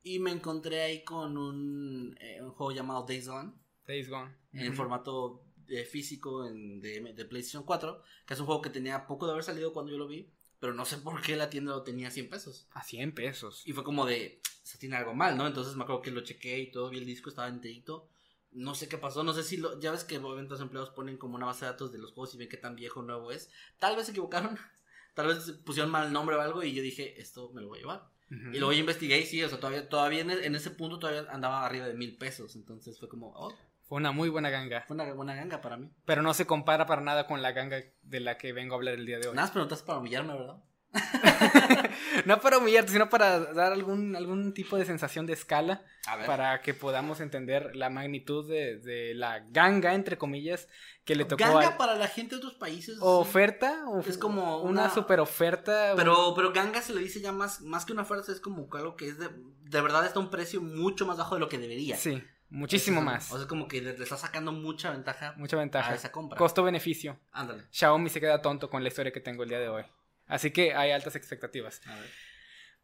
[0.03, 3.53] y me encontré ahí con un, eh, un juego llamado Days Gone.
[3.87, 4.31] Days Gone.
[4.53, 9.07] en formato eh, físico en- de, de PlayStation 4, que es un juego que tenía
[9.07, 11.71] poco de haber salido cuando yo lo vi, pero no sé por qué la tienda
[11.73, 12.67] lo tenía a 100 pesos.
[12.71, 13.63] A 100 pesos.
[13.65, 15.47] Y fue como de, se tiene algo mal, ¿no?
[15.47, 18.07] Entonces me acuerdo que lo chequé y todo, vi el disco, estaba enterito.
[18.55, 21.17] No sé qué pasó, no sé si lo, ya ves que obviamente los empleados ponen
[21.17, 23.31] como una base de datos de los juegos y ven qué tan viejo o nuevo
[23.31, 23.49] es.
[23.79, 24.57] Tal vez se equivocaron,
[25.13, 27.81] tal vez pusieron mal nombre o algo y yo dije, esto me lo voy a
[27.81, 28.09] llevar.
[28.27, 31.29] Y luego yo investigué y sí, o sea, todavía, todavía en, en ese punto todavía
[31.31, 32.55] andaba arriba de mil pesos.
[32.55, 34.83] Entonces fue como, oh, Fue una muy buena ganga.
[34.87, 35.91] fue una buena ganga para mí.
[36.05, 38.95] Pero no se compara para nada con la ganga de la que vengo a hablar
[38.95, 39.35] el día de hoy.
[39.35, 40.57] Nada más preguntas para humillarme, ¿verdad?
[42.25, 45.83] no para humillarte, sino para dar algún, algún tipo de sensación de escala.
[46.07, 46.27] A ver.
[46.27, 50.67] para que podamos entender la magnitud de, de la ganga, entre comillas,
[51.03, 52.97] que le tocó Ganga a para la gente de otros países.
[53.01, 53.85] oferta.
[53.87, 55.93] o- Es como una, una- super oferta.
[55.95, 58.95] Pero, pero ganga se le dice ya más, más que una oferta, es como algo
[58.95, 59.29] que es de,
[59.63, 61.97] de verdad está a un precio mucho más bajo de lo que debería.
[61.97, 63.31] Sí, muchísimo más.
[63.31, 65.91] O sea, como que le, le está sacando mucha ventaja Mucha ventaja.
[65.91, 66.37] a esa compra.
[66.37, 67.19] Costo-beneficio.
[67.31, 67.63] Ándale.
[67.71, 69.83] Xiaomi se queda tonto con la historia que tengo el día de hoy.
[70.27, 71.81] Así que hay altas expectativas.
[71.85, 72.09] A ver.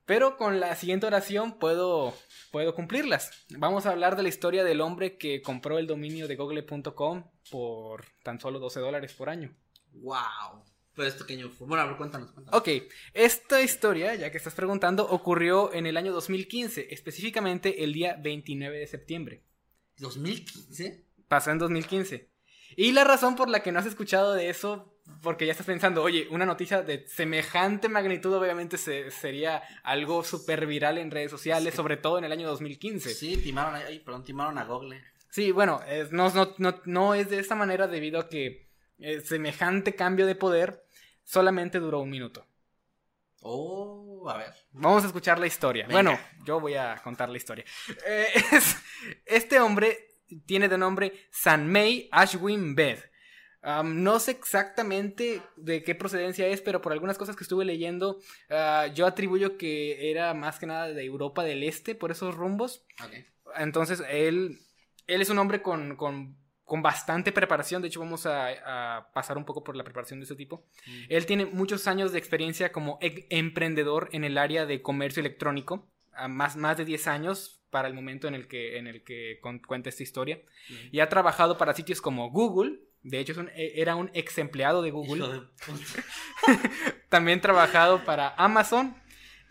[0.05, 2.13] Pero con la siguiente oración puedo,
[2.51, 3.45] puedo cumplirlas.
[3.49, 8.05] Vamos a hablar de la historia del hombre que compró el dominio de google.com por
[8.23, 9.55] tan solo 12 dólares por año.
[9.93, 10.65] Wow.
[10.95, 11.51] Pero es pequeño.
[11.59, 12.31] Bueno, a ver, cuéntanos.
[12.31, 12.59] cuéntanos.
[12.59, 18.17] Ok, esta historia, ya que estás preguntando, ocurrió en el año 2015, específicamente el día
[18.19, 19.43] 29 de septiembre.
[19.99, 21.05] ¿2015?
[21.27, 22.29] Pasó en 2015.
[22.75, 24.90] Y la razón por la que no has escuchado de eso,
[25.21, 30.65] porque ya estás pensando, oye, una noticia de semejante magnitud obviamente se- sería algo súper
[30.65, 31.77] viral en redes sociales, Sí.
[31.77, 33.13] sobre todo en el año 2015.
[33.13, 35.03] Sí, timaron, ay, perdón, timaron a Google.
[35.29, 39.21] Sí, bueno, es- no, no, no, no es de esta manera debido a que eh,
[39.21, 40.83] semejante cambio de poder
[41.23, 42.45] solamente duró un minuto.
[43.41, 44.53] Oh, a ver.
[44.71, 45.87] Vamos a escuchar la historia.
[45.87, 45.95] Venga.
[46.01, 47.65] Bueno, yo voy a contar la historia.
[48.05, 48.77] Eh, es-
[49.25, 49.97] este hombre
[50.45, 52.99] tiene de nombre Sanmei Ashwin Bed.
[53.83, 58.19] No sé exactamente de qué procedencia es, pero por algunas cosas que estuve leyendo,
[58.49, 62.83] ah, yo atribuyo que era más que nada de Europa del Este, por esos rumbos.
[63.57, 64.59] Entonces, él,
[65.07, 67.81] él es un hombre con, con, con bastante preparación.
[67.81, 70.65] De hecho, vamos a, a pasar un poco por la preparación de este tipo.
[70.87, 71.03] Mm.
[71.09, 75.87] Él tiene muchos años de experiencia como e- emprendedor en el área de comercio electrónico.
[76.13, 79.39] a más, más de 10 años para el momento en el que, en el que
[79.67, 80.41] cuenta esta historia.
[80.91, 82.79] Y ha trabajado para sitios como Google.
[83.03, 85.27] De hecho, es un- e- era un ex empleado de Google.
[85.27, 85.41] De.
[87.09, 88.95] También trabajado para Amazon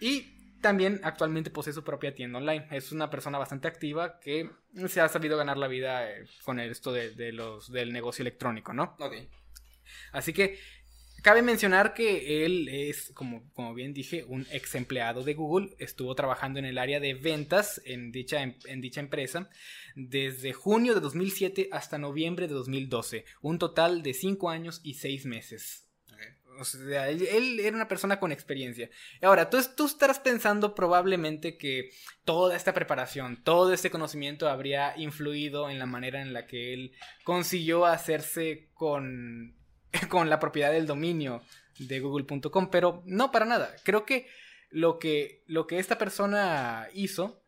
[0.00, 2.66] y también actualmente posee su propia tienda online.
[2.70, 4.50] Es una persona bastante activa que
[4.88, 8.72] se ha sabido ganar la vida eh, con esto de, de los, del negocio electrónico,
[8.72, 8.96] ¿no?
[8.98, 9.14] Ok.
[10.12, 10.58] Así que
[11.22, 15.74] cabe mencionar que él es, como, como bien dije, un ex empleado de Google.
[15.78, 19.48] Estuvo trabajando en el área de ventas en dicha, em- en dicha empresa
[19.94, 23.24] desde junio de 2007 hasta noviembre de 2012.
[23.42, 25.86] Un total de 5 años y 6 meses.
[26.58, 28.90] O sea, él era una persona con experiencia.
[29.22, 31.90] Ahora, tú, tú estarás pensando probablemente que
[32.24, 36.92] toda esta preparación, todo este conocimiento habría influido en la manera en la que él
[37.24, 39.54] consiguió hacerse con,
[40.08, 41.42] con la propiedad del dominio
[41.78, 43.74] de google.com, pero no para nada.
[43.84, 44.28] Creo que
[44.70, 47.42] lo que, lo que esta persona hizo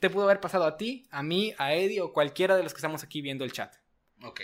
[0.00, 2.78] te pudo haber pasado a ti, a mí, a Eddie o cualquiera de los que
[2.78, 3.74] estamos aquí viendo el chat.
[4.22, 4.40] Ok.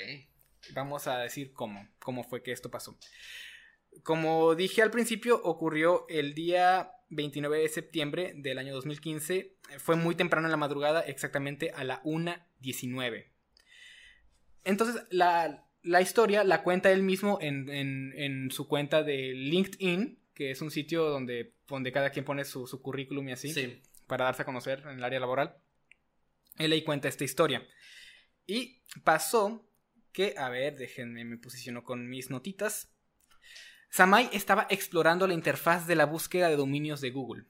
[0.74, 2.96] Vamos a decir cómo, cómo fue que esto pasó.
[4.02, 9.56] Como dije al principio, ocurrió el día 29 de septiembre del año 2015.
[9.78, 13.26] Fue muy temprano en la madrugada, exactamente a la 1.19.
[14.64, 20.18] Entonces, la, la historia la cuenta él mismo en, en, en, su cuenta de LinkedIn,
[20.35, 23.81] que es un sitio donde, donde cada quien pone su, su currículum y así, Sí.
[24.07, 25.57] para darse a conocer en el área laboral.
[26.59, 27.66] Él ahí cuenta esta historia.
[28.47, 29.66] Y pasó
[30.12, 32.92] que, a ver, déjenme, me posiciono con mis notitas.
[33.90, 37.45] Samai estaba explorando la interfaz de la búsqueda de dominios de Google,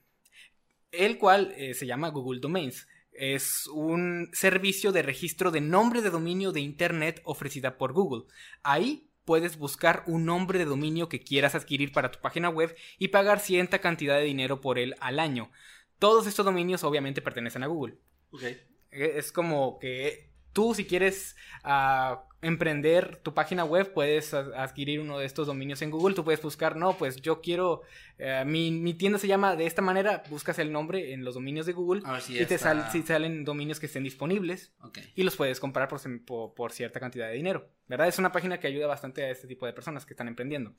[0.90, 2.86] el cual eh, se llama Google Domains.
[3.12, 8.24] Es un servicio de registro de nombre de dominio de Internet ofrecida por Google.
[8.62, 13.08] Ahí puedes buscar un nombre de dominio que quieras adquirir para tu página web y
[13.08, 15.50] pagar cierta cantidad de dinero por él al año.
[15.98, 17.94] Todos estos dominios obviamente pertenecen a Google.
[18.32, 18.42] Ok.
[18.42, 18.58] Eh,
[18.90, 25.26] Es como que tú si quieres uh, emprender tu página web puedes adquirir uno de
[25.26, 26.14] estos dominios en Google.
[26.14, 27.82] Tú puedes buscar, no, pues yo quiero,
[28.18, 31.66] uh, mi, mi, tienda se llama de esta manera, buscas el nombre en los dominios
[31.66, 35.12] de Google y te sal, si salen dominios que estén disponibles okay.
[35.14, 37.68] y los puedes comprar por, por, por, cierta cantidad de dinero.
[37.86, 38.08] ¿Verdad?
[38.08, 40.74] Es una página que ayuda bastante a este tipo de personas que están emprendiendo.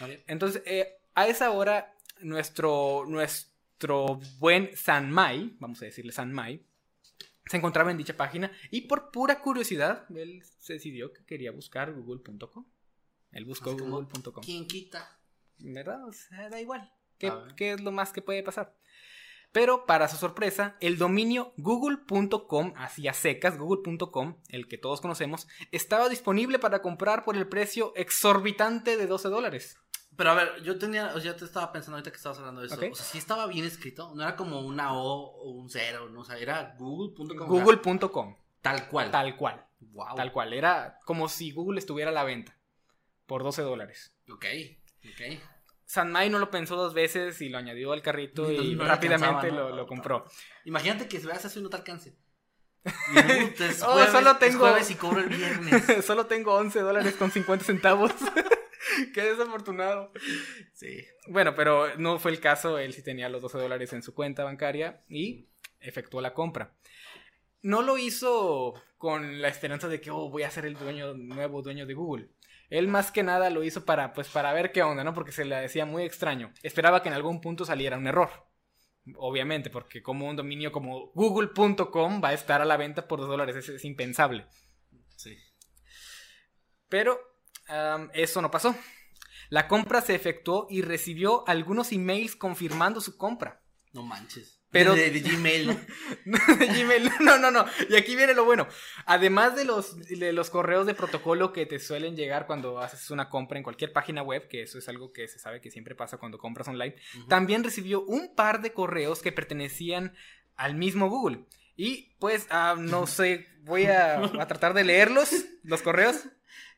[0.00, 0.22] Okay.
[0.26, 6.62] Entonces, eh, a esa hora, nuestro, nuestro buen Sanmai, vamos a decirle Sanmai,
[7.46, 11.92] se encontraba en dicha página y por pura curiosidad él se decidió que quería buscar
[11.92, 12.66] google.com.
[13.32, 14.42] Él buscó google.com.
[14.44, 15.18] ¿Quién quita?
[15.58, 16.04] ¿Verdad?
[16.06, 16.92] O sea, da igual.
[17.18, 18.76] ¿Qué, ¿Qué, es lo más que puede pasar?
[19.52, 25.48] Pero para su sorpresa, el dominio google.com, así a secas, google.com, el que todos conocemos,
[25.72, 29.78] estaba disponible para comprar por el precio exorbitante de 12 dólares.
[30.16, 32.62] Pero a ver, yo tenía, o sea, yo te estaba pensando ahorita que estabas hablando
[32.62, 32.76] de eso.
[32.76, 32.90] Okay.
[32.90, 34.12] O sea, sí estaba bien escrito.
[34.14, 37.48] No era como una O o un cero, no o sea, era google.com.
[37.48, 38.36] Google.com.
[38.62, 39.10] Tal cual.
[39.10, 39.66] Tal cual.
[39.80, 40.14] Wow.
[40.16, 40.52] Tal cual.
[40.52, 42.56] Era como si Google estuviera a la venta.
[43.26, 44.14] Por 12 dólares.
[44.30, 44.46] Ok,
[45.04, 45.40] ok.
[45.84, 49.68] Sanmai no lo pensó dos veces y lo añadió al carrito y no rápidamente ¿no?
[49.68, 50.24] lo, lo, compró.
[50.64, 52.16] Imagínate que se veas así no te alcance.
[52.86, 53.18] Y
[53.82, 54.66] oh, jueves, solo tengo...
[54.66, 56.04] Es jueves y cobro el viernes.
[56.04, 58.12] solo tengo 11 dólares con 50 centavos.
[59.14, 60.12] Qué desafortunado.
[60.72, 61.04] Sí.
[61.28, 62.78] Bueno, pero no fue el caso.
[62.78, 65.48] Él sí tenía los 12 dólares en su cuenta bancaria y
[65.80, 66.74] efectuó la compra.
[67.62, 71.62] No lo hizo con la esperanza de que oh, voy a ser el dueño, nuevo
[71.62, 72.28] dueño de Google.
[72.68, 75.14] Él más que nada lo hizo para, pues, para ver qué onda, ¿no?
[75.14, 76.52] Porque se le decía muy extraño.
[76.62, 78.30] Esperaba que en algún punto saliera un error.
[79.14, 83.28] Obviamente, porque como un dominio como google.com va a estar a la venta por 2
[83.28, 83.54] dólares.
[83.54, 84.46] Es, es impensable.
[85.16, 85.36] Sí.
[86.88, 87.35] Pero
[87.68, 88.76] Um, eso no pasó.
[89.48, 93.62] La compra se efectuó y recibió algunos emails confirmando su compra.
[93.92, 94.60] No manches.
[94.70, 94.94] Pero...
[94.94, 95.68] De, de Gmail,
[96.24, 96.38] ¿no?
[96.58, 97.64] de Gmail, no, no, no.
[97.88, 98.66] Y aquí viene lo bueno.
[99.06, 103.30] Además de los, de los correos de protocolo que te suelen llegar cuando haces una
[103.30, 106.18] compra en cualquier página web, que eso es algo que se sabe que siempre pasa
[106.18, 107.28] cuando compras online, uh -huh.
[107.28, 110.14] también recibió un par de correos que pertenecían
[110.56, 111.46] al mismo Google.
[111.76, 115.30] Y pues, uh, no sé, voy a, a tratar de leerlos,
[115.62, 116.16] los correos.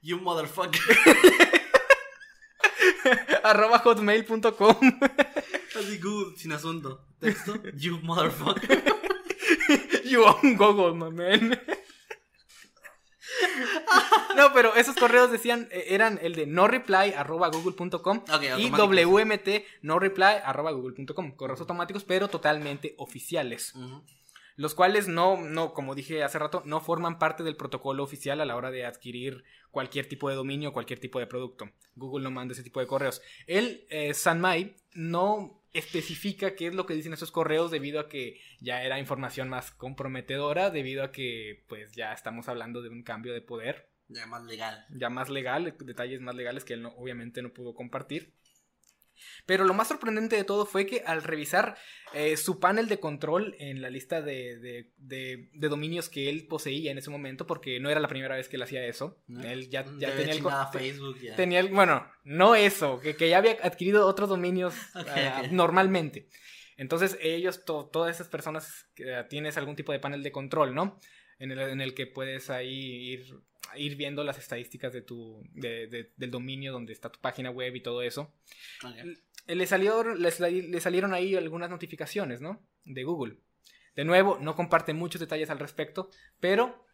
[0.01, 0.81] You motherfucker.
[3.43, 4.77] Arroba hotmail.com.
[5.79, 7.05] Así Google, sin asunto.
[7.21, 7.55] Texto.
[7.77, 8.83] You motherfucker.
[10.05, 11.61] you on Google, my man.
[14.37, 18.71] No, pero esos correos decían, eh, eran el de no reply arroba google.com okay, y
[18.71, 21.33] WMT no reply arroba google.com.
[21.33, 23.75] Correos automáticos, pero totalmente oficiales.
[23.75, 24.18] Uh -huh
[24.59, 28.45] los cuales no, no, como dije hace rato, no forman parte del protocolo oficial a
[28.45, 31.71] la hora de adquirir cualquier tipo de dominio, cualquier tipo de producto.
[31.95, 33.23] Google no manda ese tipo de correos.
[33.47, 38.41] El eh, Sanmai no especifica qué es lo que dicen esos correos debido a que
[38.59, 43.33] ya era información más comprometedora, debido a que pues ya estamos hablando de un cambio
[43.33, 43.89] de poder.
[44.09, 44.87] Ya más legal.
[44.91, 48.35] Ya más legal, detalles más legales que él no, obviamente no pudo compartir.
[49.47, 51.77] Pero lo más sorprendente de todo fue que al revisar
[52.15, 56.47] eh, su panel de control en la lista de, de, de, de, dominios que él
[56.47, 59.43] poseía en ese momento, porque no era la primera vez que él hacía eso, ¿No?
[59.43, 61.37] él ya, tenía el, Facebook ya.
[61.37, 65.51] tenía el, bueno, no eso, que, que ya había adquirido otros dominios ok.
[65.51, 66.29] normalmente.
[66.77, 70.99] Entonces ellos, to- todas esas personas, ah, tienes algún tipo de panel de control, ¿no?
[71.41, 73.27] En el, en el que puedes ahí ir,
[73.77, 77.75] ir viendo las estadísticas de tu, de- de- del dominio donde está tu página web
[77.77, 78.33] y todo eso
[78.85, 78.95] Ok.
[79.47, 82.67] le, salió, le salieron ahí algunas notificaciones, ¿no?
[82.85, 83.39] De Google.
[83.95, 86.85] De nuevo, no comparte muchos detalles al respecto, pero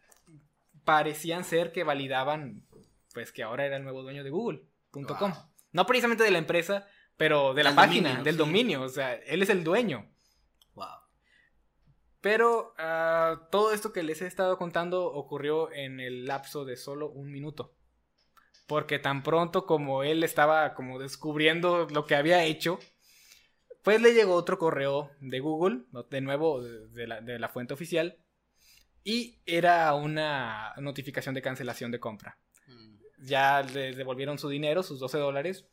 [0.83, 2.65] parecían ser que validaban,
[3.13, 5.31] pues que ahora era el nuevo dueño de Google.com.
[5.31, 5.31] Wow.
[5.71, 8.37] No precisamente de la empresa, pero de la página, dominio, del sí.
[8.39, 8.81] dominio.
[8.83, 10.11] O sea, él es el dueño.
[12.25, 17.07] Pero ah, todo esto que les he estado contando ocurrió en el lapso de solo
[17.07, 17.75] un minuto.
[18.65, 22.79] Porque tan pronto como él estaba como descubriendo lo que había hecho,
[23.83, 28.17] pues le llegó otro correo de Google, de nuevo de la, de la fuente oficial,
[29.03, 32.39] y era una notificación de cancelación de compra.
[32.65, 32.95] Mm.
[33.19, 35.67] Ya le devolvieron su dinero, sus 12 dólares,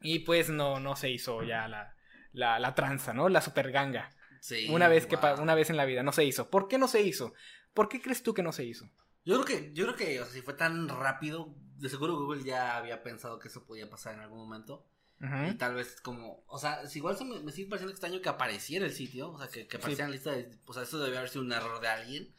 [0.00, 1.94] y pues no, no se hizo ya la,
[2.32, 3.28] la, la tranza, ¿no?
[3.28, 4.14] La super ganga.
[4.40, 4.66] Sí.
[4.70, 5.22] Una vez que wow.
[5.22, 6.48] pa- una vez en la vida no se hizo.
[6.50, 7.34] ¿Por qué no se hizo?
[7.74, 8.88] ¿Por qué crees tú que no se hizo?
[9.24, 12.42] Yo creo que, yo creo que, o sea, si fue tan rápido, de seguro Google
[12.44, 14.86] ya había pensado que eso podía pasar en algún momento.
[15.20, 15.50] Ujú.
[15.50, 18.28] Y tal vez como, o sea, si igual se me, me sigue pareciendo extraño que
[18.28, 20.98] apareciera el sitio, o sea, que, que apareciera en la lista de, o sea, eso
[21.00, 22.34] debe haber sido un error de alguien.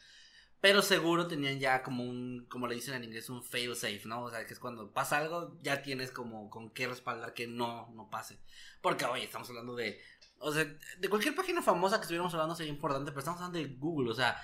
[0.62, 4.24] Pero seguro tenían ya como un, como le dicen en inglés, un fail safe, ¿no?
[4.24, 7.88] O sea, que es cuando pasa algo, ya tienes como con qué respaldar que no,
[7.94, 8.38] no pase.
[8.82, 10.00] Porque, oye, estamos hablando de,
[10.40, 13.76] o sea, de cualquier página famosa que estuviéramos hablando sería importante, pero estamos hablando de
[13.76, 14.36] Google, o sea,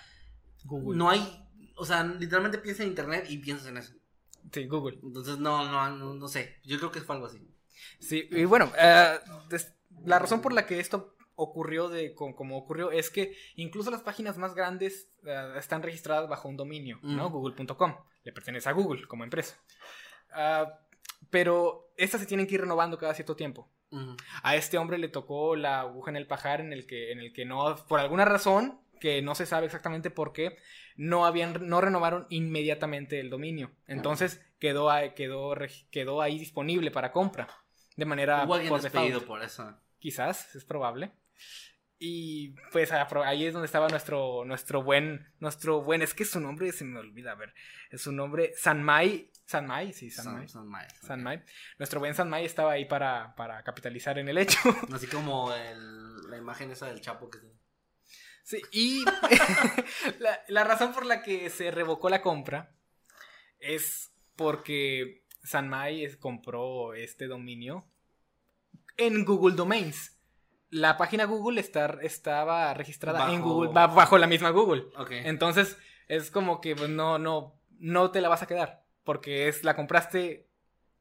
[0.65, 0.97] Google.
[0.97, 1.21] no hay,
[1.77, 3.93] o sea, literalmente piensas en internet y piensas en eso.
[4.53, 4.99] Sí, Google.
[5.03, 7.41] Entonces, no, no, no, no sé, yo creo que fue algo así.
[7.99, 8.71] Sí, y bueno,
[9.49, 13.91] des- la razón por la que esto ocurrió de co- como ocurrió es que incluso
[13.91, 17.29] las páginas más grandes eh, están registradas bajo un dominio, ¿no?
[17.31, 17.97] Google.com.
[18.25, 19.57] Le pertenece a Google como empresa.
[20.33, 20.81] Ah,
[21.31, 23.69] pero estas se tienen que ir renovando cada cierto tiempo.
[24.43, 27.33] A este hombre le tocó la aguja en el pajar en el que, en el
[27.33, 30.57] que no, por alguna razón, que no se sabe exactamente por qué,
[30.97, 33.71] no habían, no renovaron inmediatamente el dominio.
[33.87, 35.55] Entonces quedó, ahí- quedó,
[35.91, 37.49] quedó ahí disponible para compra.
[37.97, 39.05] De manera Hubo alguien por default.
[39.05, 39.75] despedido por eso.
[39.99, 41.13] Quizás, es probable.
[41.99, 46.71] Y pues ahí es donde estaba nuestro, nuestro buen, nuestro buen, es que su nombre
[46.73, 47.55] se me olvida, a ver,
[47.91, 50.49] es su nombre, Sanmai, Sanmai, sí, Sanmai.
[50.49, 50.69] San,
[51.03, 51.43] San Mai.
[51.79, 54.59] Nuestro buen Sanmai estaba ahí para, para capitalizar en el hecho.
[54.93, 57.47] Así como el- la imagen esa del Chapo que se...
[58.43, 59.05] Sí, y
[60.19, 62.75] la, la razón por la que se revocó la compra
[63.61, 67.87] es porque Sanmai es- compró este dominio
[68.97, 70.13] en Google Domains.
[70.71, 74.87] La página Google estaba registrada en Bajo- Google, ba- bajo la misma Google.
[74.97, 75.11] Ok.
[75.13, 75.77] Entonces,
[76.09, 78.85] es como que pues, no, no, no te la vas a quedar.
[79.07, 80.47] Porque es, la compraste,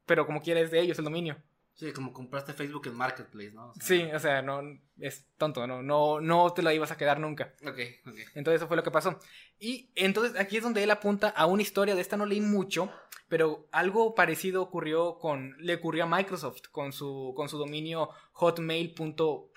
[0.06, 1.36] pero como quieres de ellos el dominio.
[1.74, 3.66] Sí, como compraste Facebook en Marketplace, ¿no?
[3.68, 4.62] O sea, Sí, o sea, no,
[4.98, 7.52] es tonto, no, no, no te la ibas a quedar nunca.
[7.60, 8.16] Ok, ok.
[8.34, 9.18] Entonces eso fue lo que pasó.
[9.58, 12.90] Y entonces aquí es donde él apunta a una historia, de esta no leí mucho,
[13.28, 19.52] pero algo parecido ocurrió con, le ocurrió a Microsoft con su, con su dominio hotmail.uk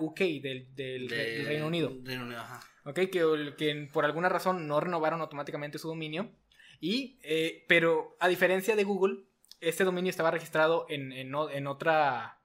[0.00, 1.92] UK del, del, De- del Reino Unido.
[2.02, 2.60] Reino Unido, ajá.
[2.84, 2.94] ¿ok?
[3.10, 6.30] Que, que por alguna razón no renovaron automáticamente su dominio.
[6.80, 9.24] Y, eh, pero a diferencia de Google,
[9.60, 11.34] este dominio estaba registrado en, en,
[11.66, 12.40] otra...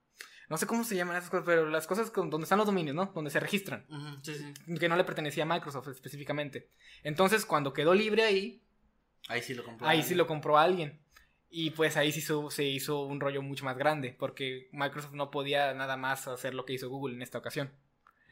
[0.49, 2.95] No sé cómo se llaman esas cosas, pero las cosas con- donde están los dominios,
[2.95, 3.05] ¿no?
[3.15, 3.85] Donde se registran.
[3.89, 4.75] Ujú, sí, sí.
[4.77, 6.69] Que no le pertenecía a Microsoft específicamente.
[7.03, 8.61] Entonces, cuando quedó libre ahí,
[9.29, 9.87] Ahí sí lo compré.
[9.87, 10.99] ahí sí lo compró alguien.
[11.49, 15.73] Y pues ahí sí se hizo un rollo mucho más grande, porque Microsoft no podía
[15.73, 17.71] nada más hacer lo que hizo Google en esta ocasión.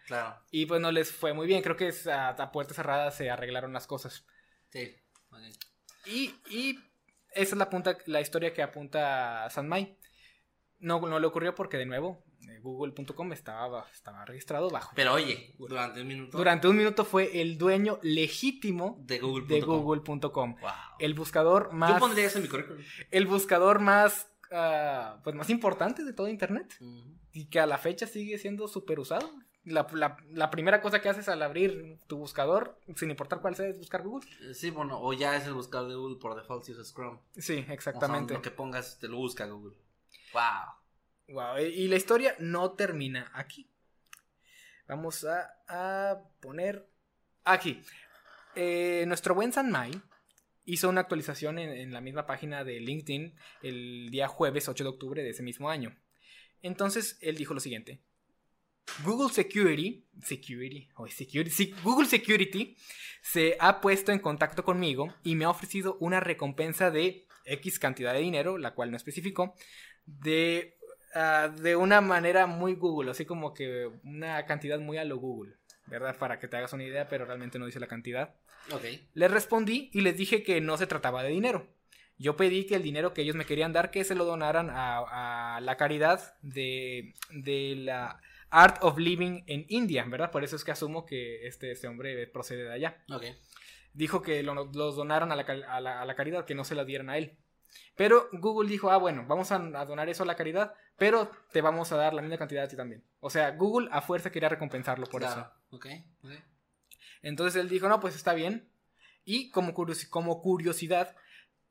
[0.07, 0.41] Claro.
[0.51, 3.29] Y pues no les fue muy bien, creo que es a, a puerta cerrada se
[3.29, 4.25] arreglaron las cosas.
[4.69, 4.95] Sí.
[5.31, 5.39] ok.
[6.09, 6.79] Y, y
[7.31, 9.97] esa es la, punta, la historia que apunta Sanmai.
[10.79, 14.93] No, no le ocurrió porque, de nuevo, eh, google.com estaba, estaba registrado bajo.
[14.95, 16.37] Pero oye, durante un minuto.
[16.37, 19.47] Durante un minuto fue el dueño legítimo De Google.
[19.47, 20.55] de google.com.
[20.59, 20.71] Wow.
[20.99, 21.93] El buscador más...
[21.93, 22.81] Yo pondría eso en mi currículum.
[23.11, 24.31] El buscador más...
[24.51, 26.77] ah, pues más importante de todo Internet.
[27.33, 29.29] Y que a la fecha sigue siendo súper usado.
[29.65, 33.67] La, la- la primera cosa que haces al abrir tu buscador, sin importar cuál sea,
[33.67, 34.27] es buscar Google.
[34.49, 37.19] Eh, Sí, bueno, o ya es el buscador de Google por default si usas Chrome.
[37.37, 38.33] Sí, O sea, exactamente.
[38.33, 39.75] lo que pongas te lo busca Google.
[40.33, 41.33] Wow.
[41.35, 43.69] Wow, y la historia no termina aquí.
[44.87, 46.89] Vamos a, a poner
[47.43, 47.81] aquí.
[48.55, 49.91] Eh, nuestro buen Sanmai
[50.65, 54.89] hizo una actualización en, en la misma página de LinkedIn el día jueves 8 de
[54.89, 55.95] octubre de ese mismo año.
[56.63, 57.99] Entonces él dijo lo siguiente.
[59.03, 62.75] Google Security, Security, o Security, sí, Google Security
[63.21, 68.13] se ha puesto en contacto conmigo y me ha ofrecido una recompensa de X cantidad
[68.13, 69.55] de dinero, la cual no especificó,
[70.05, 70.77] de,
[71.15, 75.55] ah, de una manera muy Google, así como que una cantidad muy a lo Google,
[75.87, 76.17] ¿verdad?
[76.17, 78.35] Para que te hagas una idea, pero realmente no dice la cantidad.
[78.71, 78.83] Ok.
[79.13, 81.67] Les respondí y les dije que no se trataba de dinero.
[82.17, 85.55] Yo pedí que el dinero que ellos me querían dar, que se lo donaran a,
[85.55, 88.19] a la caridad de, de la
[88.51, 90.31] Art of Living en India, ¿verdad?
[90.31, 93.03] Por eso es que asumo que este, este hombre procede de allá.
[93.11, 93.23] Ok.
[93.93, 96.75] Dijo que lo- los donaran a la, a la- a la caridad, que no se
[96.75, 97.37] la dieran a él.
[97.95, 101.61] Pero Google dijo, ah, bueno, vamos a, a donar eso a la caridad, pero te
[101.61, 103.03] vamos a dar la misma cantidad a ti también.
[103.19, 105.33] O sea, Google a fuerza quería recompensarlo por eso.
[105.33, 105.51] Claro.
[105.71, 105.85] Ok,
[106.23, 106.31] ok.
[107.21, 108.69] Entonces él dijo, no, pues está bien.
[109.25, 111.15] Y como, curiosi- como curiosidad,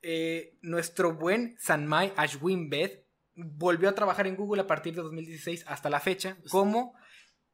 [0.01, 2.99] eh, nuestro buen Sanmai Ashwin Bed
[3.45, 6.93] volvió a trabajar en Google a partir de 2016 hasta la fecha como,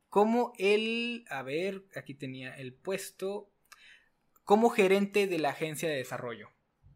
[0.10, 3.52] como el, a ver, aquí tenía el puesto,
[4.44, 6.50] como gerente de la agencia de desarrollo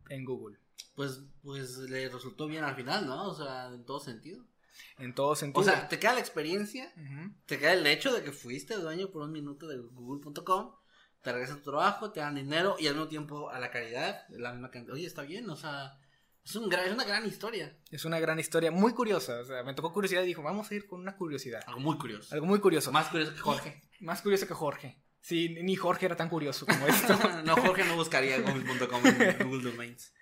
[0.09, 0.59] en Google.
[0.95, 3.29] Pues, pues le resultó bien al final, ¿no?
[3.29, 4.45] O sea, en todo sentido.
[4.97, 5.61] En todo sentido.
[5.61, 6.93] O sea, te queda la experiencia,
[7.45, 10.75] te queda el hecho de que fuiste dueño por un minuto de google.com,
[11.21, 14.53] te regresan tu trabajo, te dan dinero y al mismo tiempo a la caridad, la
[14.53, 14.95] misma cantidad.
[14.95, 15.97] Oye, está bien, o sea,
[16.49, 17.77] es, un gran, es una gran historia.
[17.91, 19.39] es una gran historia, muy curiosa.
[19.39, 21.61] O sea, me tocó curiosidad y dijo, vamos a ir con una curiosidad.
[21.67, 22.33] Algo muy curioso.
[22.33, 22.91] Algo muy curioso.
[22.91, 23.81] Más curioso que Jorge.
[23.99, 25.03] Más curioso que Jorge.
[25.21, 27.13] Sí, ni Jorge era tan curioso como esto.
[27.43, 30.13] no, Jorge no buscaría google.com en Google Domains.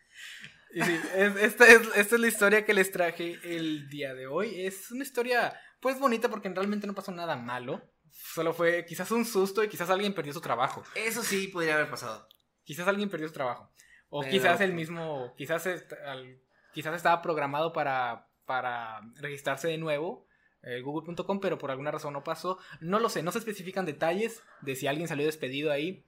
[0.74, 4.28] Y sí, es- esta, es, esta es la historia que les traje el día de
[4.28, 4.62] hoy.
[4.66, 7.82] Es una historia, pues bonita, porque realmente no pasó nada malo.
[8.12, 10.84] Solo fue quizás un susto y quizás alguien perdió su trabajo.
[10.96, 12.28] Eso sí podría haber pasado.
[12.64, 13.72] Quizás alguien perdió su trabajo.
[14.10, 16.40] O Pero- quizás el mismo, quizás, est- al-
[16.74, 20.26] quizás estaba programado para, para registrarse de nuevo.
[20.64, 22.58] eh, Google.com, pero por alguna razón no pasó.
[22.82, 26.04] No lo sé, no se especifican detalles de si alguien salió despedido ahí.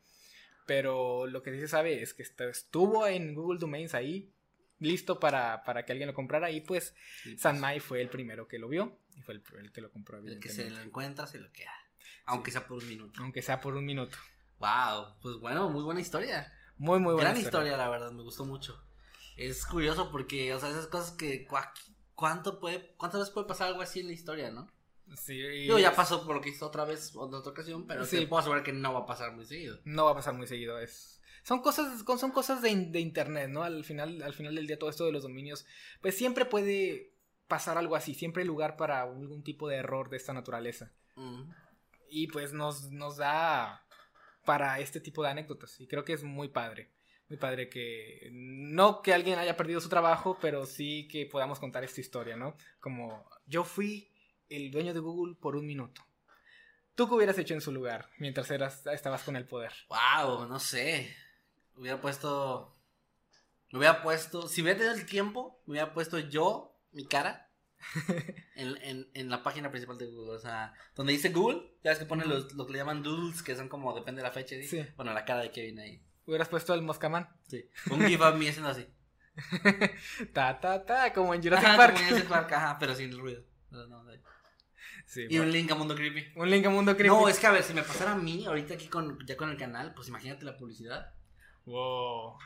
[0.66, 4.32] Pero lo que sí se sabe es que est- estuvo en Google Domains ahí,
[4.80, 6.52] listo para, para que alguien lo comprara.
[6.52, 6.94] Y pues
[7.24, 9.92] Sí, pues, Sanmai fue el primero que lo vio y fue el, el que lo
[9.92, 11.74] compró, El que se lo encuentra se lo queda.
[12.26, 13.20] Aunque sea por un minuto.
[13.22, 14.18] Aunque sea por un minuto.
[14.60, 16.52] Wow, pues bueno, muy buena historia.
[16.80, 17.78] Muy, muy buena Gran historia.
[17.78, 18.82] la verdad, me gustó mucho.
[19.38, 21.48] Es curioso porque, o sea, esas cosas que
[22.16, 24.68] cuánto puede, cuántas veces puede pasar algo así en la historia, ¿no?
[25.16, 28.06] Sí, y- Digo, ya pasó por lo que hizo otra vez, en otra ocasión, pero
[28.06, 28.18] Sí.
[28.18, 29.80] te puedo asegurar que no va a pasar muy seguido.
[29.86, 30.80] no va a pasar muy seguido.
[30.80, 33.64] Es, son cosas, son cosas de, de internet, ¿no?
[33.64, 35.66] Al final, al final del día, todo esto de los dominios,
[36.02, 37.14] pues siempre puede
[37.48, 38.14] pasar algo así.
[38.14, 40.92] Siempre hay lugar para algún tipo de error de esta naturaleza.
[42.10, 43.84] Y pues nos, nos da
[44.50, 45.80] para este tipo de anécdotas.
[45.80, 46.90] Y creo que es muy padre.
[47.28, 51.84] Muy padre que no que alguien haya perdido su trabajo, pero sí que podamos contar
[51.84, 52.56] esta historia, ¿no?
[52.80, 54.12] Como yo fui
[54.50, 56.02] el dueño de Google por un minuto.
[56.96, 59.72] ¿Tú qué hubieras hecho en su lugar mientras eras, estabas con el poder?
[59.88, 61.16] Wow, no sé.
[61.76, 62.76] Hubiera puesto.
[63.72, 64.48] Me hubiera puesto.
[64.48, 67.49] Si hubiera tenido el tiempo, me hubiera puesto yo, mi cara.
[68.56, 70.32] en, en, en la página principal de Google.
[70.36, 73.42] O sea, donde dice Google, ya ves que ponen los, lo que le llaman doodles,
[73.44, 74.56] que son como depende de la fecha.
[74.56, 74.68] ¿sí?
[74.68, 74.86] Sí.
[74.96, 76.02] Bueno, la cara de Kevin ahí.
[76.26, 77.28] Hubieras puesto el Moscaman.
[77.48, 77.68] Sí.
[77.90, 78.88] Un give up me haciendo así.
[80.34, 81.94] Ta, ta, ta, como en Jurassic Ajá, Park.
[81.94, 83.44] como en Jurassic Park, ajá, pero sin el ruido.
[83.72, 84.12] No, no, no.
[85.06, 85.44] Sí, Y bueno.
[85.46, 86.34] un link a Mundo Creepy.
[86.36, 87.08] un link a Mundo Creepy.
[87.16, 89.50] No, es que a ver, si me pasara a mí ahorita aquí con, ya con
[89.50, 91.14] el canal, pues imagínate la publicidad.
[91.66, 92.38] Wow.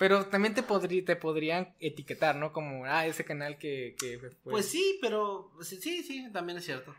[0.00, 2.52] Pero también te, podrí- te podrían etiquetar, ¿no?
[2.54, 3.94] Como, ah, ese canal que...
[4.00, 6.94] que Pues sí, pero sí, sí, también es cierto.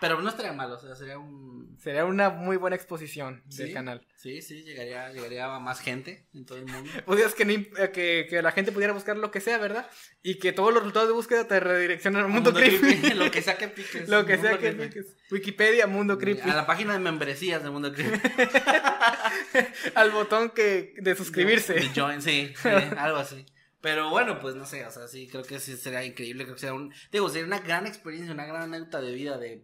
[0.00, 1.76] Pero no estaría mal, o sea, sería un...
[1.78, 4.06] Sería una muy buena exposición del canal.
[4.16, 6.90] Sí, sí, llegaría, llegaría a más gente en todo el mundo.
[7.06, 9.88] Podrías que, no imp- eh, que, que la gente pudiera buscar lo que sea, ¿verdad?
[10.22, 13.10] Y que todos los resultados de búsqueda te redireccionen al mundo, creepy.
[13.14, 14.08] lo que sea que piques.
[14.08, 14.88] lo que sea Mundo que Creepy.
[14.94, 15.16] piques.
[15.30, 16.50] Wikipedia, mundo creepy.
[16.50, 18.20] A la página de membresías de Mundo Creepy.
[19.94, 21.74] Al botón que de suscribirse.
[21.74, 23.44] De join, sí, sí, algo así.
[23.80, 26.60] Pero bueno, pues no sé, o sea, sí, creo que sí sería increíble, creo que
[26.60, 26.92] sería un...
[27.12, 29.62] Digo, sería una gran experiencia, una gran anécdota de vida de...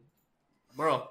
[0.75, 1.11] Bro,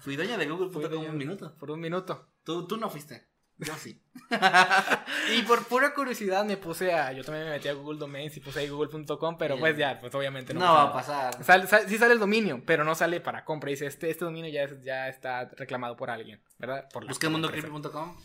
[0.00, 1.54] fui dueña de Google Fui por dueño- un minuto.
[1.58, 2.28] Por un minuto.
[2.44, 3.28] Tú, tú no fuiste,
[3.58, 4.02] yo sí.
[5.36, 7.12] Y por pura curiosidad me puse a.
[7.12, 9.60] Yo también me metí a Google Domains y puse ahí google.com, pero Bien.
[9.60, 10.60] pues ya, pues obviamente no.
[10.60, 11.44] No, va a pasar.
[11.44, 13.70] Sale- sale- sí sale el dominio, pero no sale para compra.
[13.70, 16.88] Dice, este, este dominio ya, es- ya está reclamado por alguien, ¿verdad?
[16.92, 18.16] Por mundocreepy.com,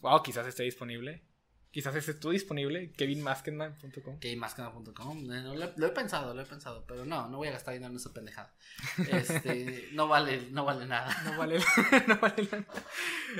[0.00, 1.24] Wow, quizás esté disponible.
[1.76, 2.90] Quizás esté tú disponible.
[2.92, 4.18] kevinmaskenman.com.
[4.18, 5.18] keymascana.com.
[5.30, 7.74] Eh, no, lo, lo he pensado, lo he pensado, pero no, no voy a gastar
[7.74, 8.54] dinero en esa pendejada.
[9.12, 11.14] Este, no vale, no vale nada.
[11.24, 11.58] No vale,
[12.06, 12.64] no vale la-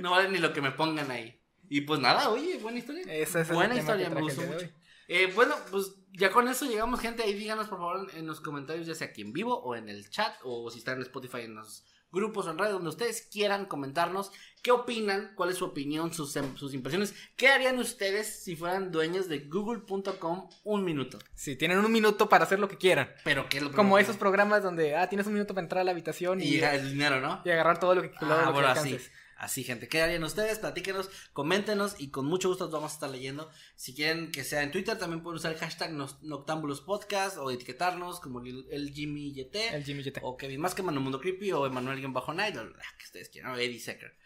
[0.02, 1.40] No vale ni lo que me pongan ahí.
[1.70, 3.04] Y pues nada, oye, buena historia.
[3.08, 4.68] Ese es buena historia, me gustó mucho.
[5.08, 7.22] Eh, bueno, pues ya con eso llegamos, gente.
[7.22, 10.10] Ahí díganos por favor en los comentarios, ya sea aquí en vivo o en el
[10.10, 11.86] chat, o si están en Spotify en los
[12.16, 16.56] grupos en radio, donde ustedes quieran comentarnos qué opinan, cuál es su opinión, sus, em-
[16.56, 17.14] sus impresiones.
[17.36, 21.18] ¿Qué harían ustedes si fueran dueños de google.com un minuto?
[21.34, 23.08] Sí, tienen un minuto para hacer lo que quieran.
[23.22, 25.84] Pero qué es lo Como esos programas donde, ah, tienes un minuto para entrar a
[25.84, 27.42] la habitación y, Y el dinero, ¿no?
[27.44, 28.98] y agarrar todo lo que, todo Ah, lo que así.
[29.36, 29.88] Así, gente.
[29.88, 30.58] ¿Qué harían ustedes?
[30.58, 33.50] Platíquenos, coméntenos y con mucho gusto los vamos a estar leyendo.
[33.74, 38.20] Si quieren que sea en Twitter, también pueden usar el hashtag Noctámbulos Podcast o etiquetarnos
[38.20, 40.20] como el, Jimmy YT El Jimmy Jete.
[40.22, 42.54] o Kevin Maskeman o Mundo Creepy o Emanuel-Night
[42.98, 44.16] que ustedes quieran, o Eddie Secker.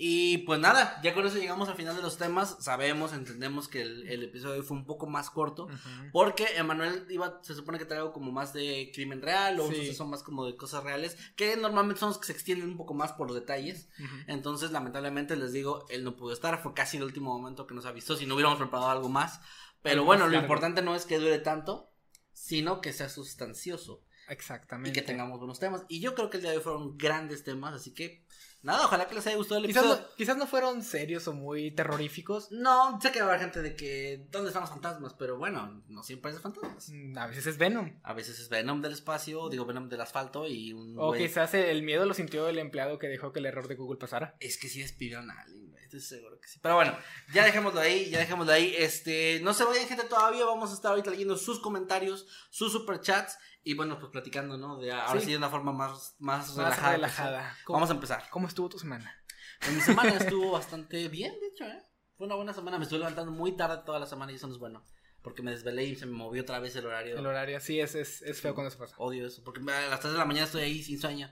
[0.00, 2.56] Y pues nada, ya con eso llegamos al final de los temas.
[2.60, 5.66] Sabemos, entendemos que el, el episodio fue un poco más corto.
[6.12, 9.92] Porque Emanuel iba, se supone que trae algo como más de crimen real o Sí.
[9.94, 11.16] son más como de cosas reales.
[11.34, 13.88] Que normalmente son los que se extienden un poco más por los detalles.
[14.28, 16.62] Entonces, lamentablemente les digo, él no pudo estar.
[16.62, 18.16] Fue casi el último momento que nos avisó.
[18.16, 19.40] Si no hubiéramos preparado algo más.
[19.82, 20.44] Pero bueno, lo largo.
[20.44, 21.90] importante no es que dure tanto,
[22.32, 24.92] sino que sea sustancioso y Exactamente.
[24.92, 25.82] que tengamos buenos temas.
[25.88, 28.24] Y yo creo que el día de hoy fueron grandes temas, así que
[28.62, 30.02] nada, ojalá que les haya gustado el Quizás episodio.
[30.08, 32.50] no, quizás no fueron serios o muy terroríficos.
[32.50, 35.14] No, sé que va a haber gente de que, ¿dónde están los fantasmas?
[35.14, 36.88] Pero bueno, no siempre es de fantasmas.
[36.90, 37.98] Mm, A veces es Venom.
[38.02, 40.98] A veces es Venom del espacio, digo Venom del asfalto y un...
[40.98, 43.76] O güey- quizás el miedo lo sintió el empleado que dejó que el error de
[43.76, 44.36] Google pasara.
[44.40, 45.77] Es que sí despidieron a alguien, güey.
[45.96, 46.58] Estoy seguro que sí.
[46.62, 46.96] Pero bueno,
[47.32, 48.74] ya dejémoslo ahí, ya dejémoslo ahí.
[48.76, 50.44] Este, no se vayan, gente, todavía.
[50.44, 53.38] Vamos a estar ahorita leyendo sus comentarios, sus superchats.
[53.64, 54.78] Y bueno, pues platicando, ¿no?
[54.78, 55.26] De ahora Sí.
[55.26, 56.92] sí de una forma más, más, Más relajada.
[56.92, 57.56] relajada.
[57.64, 58.24] ¿Cómo- Vamos a empezar.
[58.30, 59.14] ¿Cómo estuvo tu semana?
[59.62, 61.82] En mi semana estuvo bastante bien, de hecho, ¿eh?
[62.16, 62.78] Fue una buena semana.
[62.78, 64.84] Me estuve levantando muy tarde toda la semana y eso no es bueno.
[65.22, 67.18] Porque me desvelé y se me movió otra vez el horario.
[67.18, 68.94] El horario, sí, es, es, es feo cuando eso pasa.
[68.98, 69.42] Odio eso.
[69.42, 71.28] Porque a las 3 de la mañana estoy ahí sin sueño.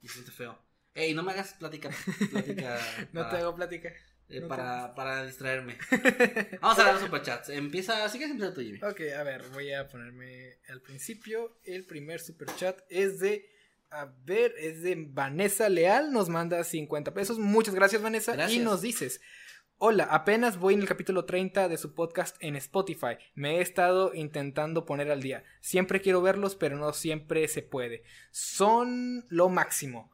[0.00, 0.58] Y se siente feo.
[0.94, 1.90] Ey, no me hagas plática.
[2.30, 2.78] plática
[3.12, 3.88] No para- te hago plática.
[4.28, 5.76] eh, no para, para distraerme.
[6.60, 7.48] Vamos a ver los superchats.
[7.50, 8.78] Empieza, sigue empieza tú, Jimmy.
[8.82, 11.58] Ok, a ver, voy a ponerme al principio.
[11.64, 13.48] El primer super chat es de.
[13.90, 16.12] A ver, es de Vanessa Leal.
[16.12, 17.38] Nos manda 50 pesos.
[17.38, 18.32] Muchas gracias, Vanessa.
[18.34, 18.58] Gracias.
[18.60, 19.20] Y nos dices.
[19.80, 23.16] Hola, apenas voy en el capítulo 30 de su podcast en Spotify.
[23.36, 25.44] Me he estado intentando poner al día.
[25.60, 28.02] Siempre quiero verlos, pero no siempre se puede.
[28.32, 30.10] Son lo máximo.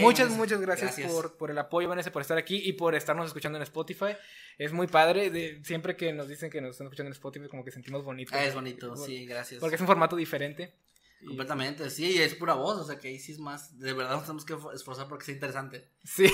[0.00, 1.12] Muchas, Vanessa, muchas gracias, gracias.
[1.12, 4.16] Por, por el apoyo, Vanessa, por estar aquí y por estarnos escuchando en Spotify.
[4.58, 5.30] Es muy padre.
[5.30, 8.32] De, siempre que nos dicen que nos están escuchando en Spotify, como que sentimos bonito.
[8.34, 9.60] Ah, es bonito, sí, gracias.
[9.60, 10.74] Porque es un formato diferente.
[11.20, 13.92] Y- Completamente, sí, y es pura voz, o sea que ahí sí es más, de
[13.92, 15.88] verdad nos tenemos que esforzar porque sea interesante.
[16.02, 16.24] Sí.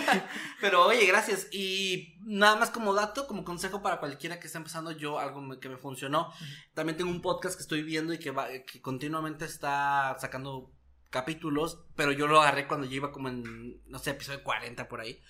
[0.60, 1.48] Pero oye, gracias.
[1.50, 5.58] Y nada más como dato, como consejo para cualquiera que esté empezando, yo algo me-
[5.58, 6.32] que me funcionó.
[6.74, 10.70] También tengo un podcast que estoy viendo y que, va, que continuamente está sacando
[11.10, 15.00] capítulos, pero yo lo agarré cuando yo iba como en, no sé, episodio 40 por
[15.00, 15.20] ahí.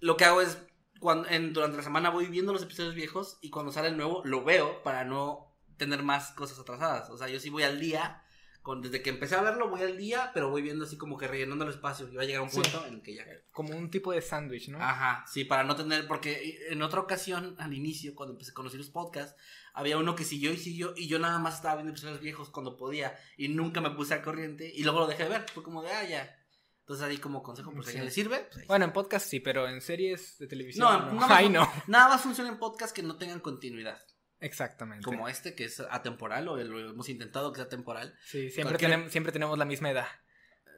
[0.00, 0.58] Lo que hago es,
[1.00, 4.22] cuando, en, durante la semana voy viendo los episodios viejos y cuando sale el nuevo
[4.24, 7.10] lo veo para no tener más cosas atrasadas.
[7.10, 8.22] O sea, yo sí voy al día.
[8.62, 11.26] Con, desde que empecé a verlo voy al día, pero voy viendo así como que
[11.26, 12.60] rellenando el espacio y va a llegar un Sí.
[12.60, 14.78] punto en el que ya Como un tipo de sándwich, ¿no?
[14.82, 18.78] Ajá, sí, para no tener, porque en otra ocasión, al inicio, cuando empecé a conocer
[18.78, 19.40] los podcasts,
[19.72, 22.76] había uno que siguió y siguió, y yo nada más estaba viendo episodios viejos cuando
[22.76, 25.82] podía, y nunca me puse al corriente, y luego lo dejé de ver, fue como
[25.82, 26.34] de, ah, ya.
[26.80, 27.98] Entonces ahí como consejo, pues Sí.
[27.98, 30.84] le sirve, pues, Bueno, en podcast sí, pero en series de televisión.
[30.90, 31.34] No, No, no, no.
[31.34, 31.70] Ay, no.
[31.86, 34.00] Nada más funciona en podcasts que no tengan continuidad,
[34.40, 35.04] Exactamente.
[35.04, 38.14] como este que es atemporal, o lo hemos intentado que sea temporal.
[38.24, 40.06] Sí, siempre, Cualquier- tenemos, siempre tenemos la misma edad.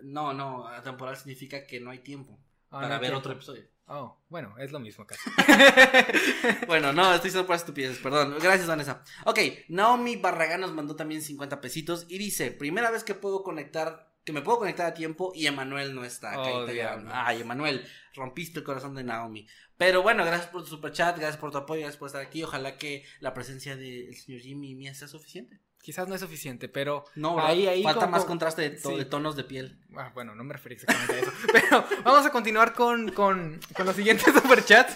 [0.03, 2.39] No, no, atemporal significa que no hay tiempo
[2.71, 3.19] Ah, para no ver tiempo.
[3.19, 3.65] otro episodio.
[3.93, 5.29] Oh, bueno, es lo mismo casi.
[6.67, 8.37] Bueno, no, estoy diciendo por estupideces, perdón.
[8.41, 9.03] Gracias, Vanessa.
[9.25, 9.39] Ok,
[9.69, 14.33] Naomi Barragán nos mandó también 50 pesitos y dice, primera vez que puedo conectar, que
[14.33, 16.39] me puedo conectar a tiempo y Emanuel no está.
[16.39, 17.05] Oh, Carita diablos.
[17.05, 17.11] llorando.
[17.15, 19.47] Ay, Emanuel, rompiste el corazón de Naomi.
[19.77, 22.43] Pero bueno, gracias por tu super chat, gracias por tu apoyo, gracias por estar aquí.
[22.43, 25.59] Ojalá que la presencia del señor Jimmy y mía sea suficiente.
[25.83, 28.97] Quizás no es suficiente, pero No, ahí, ahí falta como- más contraste de, to- Sí.
[28.99, 29.79] de tonos de piel.
[29.97, 31.33] Ah, bueno, no me referí exactamente a eso.
[31.53, 34.95] Pero vamos a continuar con, con, con los siguientes superchats.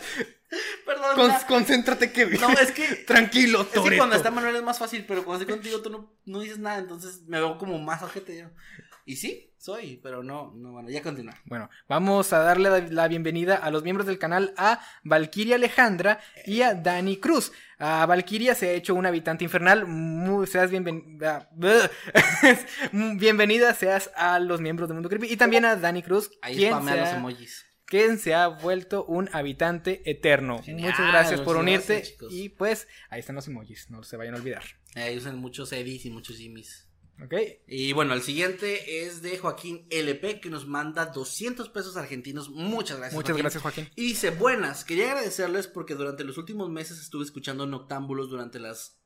[0.85, 1.14] Perdón.
[1.16, 2.39] Con- concéntrate, Kevin.
[2.41, 5.57] No, es que Tranquilo, Es que cuando está Manuel es más fácil, pero cuando estoy
[5.57, 8.51] contigo tú no, no dices nada, entonces me veo como más ojete yo.
[9.07, 11.35] Y sí, soy, pero no, no, bueno, ya continúa.
[11.45, 16.21] Bueno, vamos a darle la, la bienvenida a los miembros del canal a Valkyria Alejandra
[16.47, 17.53] y a Dani Cruz.
[17.79, 19.87] A Valkyria se ha hecho un habitante infernal.
[19.87, 21.51] Muy, seas bienvenida.
[22.93, 26.75] bienvenida seas a los miembros del Mundo Creepy y también a Dani Cruz, Ahí quien
[26.85, 27.67] se, los ha, emojis.
[27.85, 30.63] quien se ha vuelto un habitante eterno.
[30.63, 31.97] Genial, Muchas gracias por unirte.
[31.97, 34.63] gracias, y pues ahí están los emojis, no se vayan a olvidar.
[34.95, 36.84] Eh, usan muchos Edis y muchos Jimmys.
[37.23, 37.35] ¿Ok?
[37.69, 42.51] Y bueno, el siguiente es de Joaquín LP que nos manda 200 pesos argentinos.
[42.51, 43.15] Muchas gracias.
[43.15, 43.43] Muchas Joaquín.
[43.43, 43.89] gracias, Joaquín.
[43.95, 48.99] Y dice, buenas, quería agradecerles porque durante los últimos meses estuve escuchando Noctámbulos durante las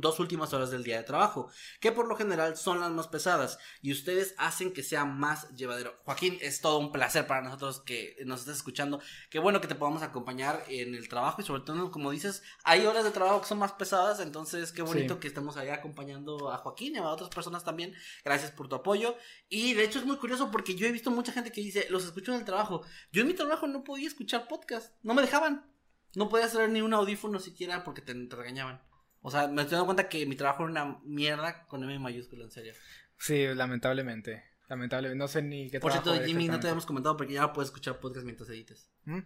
[0.00, 1.48] dos últimas horas del día de trabajo,
[1.80, 5.94] que por lo general son las más pesadas, y ustedes hacen que sea más llevadero.
[6.04, 9.00] Joaquín, es todo un placer para nosotros que nos estés escuchando.
[9.30, 12.86] Qué bueno que te podamos acompañar en el trabajo y sobre todo, como dices, hay
[12.86, 15.20] horas de trabajo que son más pesadas, entonces qué bonito Sí.
[15.20, 17.94] que estemos ahí acompañando a Joaquín y a otras personas también.
[18.24, 19.16] Gracias por tu apoyo.
[19.48, 22.04] Y de hecho es muy curioso porque yo he visto mucha gente que dice, los
[22.04, 22.82] escucho en el trabajo.
[23.12, 25.70] Yo en mi trabajo no podía escuchar podcast, no me dejaban.
[26.14, 28.80] No podía hacer ni un audífono siquiera porque te, te regañaban.
[29.26, 32.44] O sea, me estoy dando cuenta que mi trabajo era una mierda con M mayúscula,
[32.44, 32.74] en serio.
[33.16, 34.44] Sí, lamentablemente.
[34.68, 37.68] Lamentablemente, no sé ni qué Por cierto, Jimmy, no te habíamos comentado porque ya puedes
[37.68, 38.90] escuchar podcast mientras edites.
[39.04, 39.20] ¿Mm?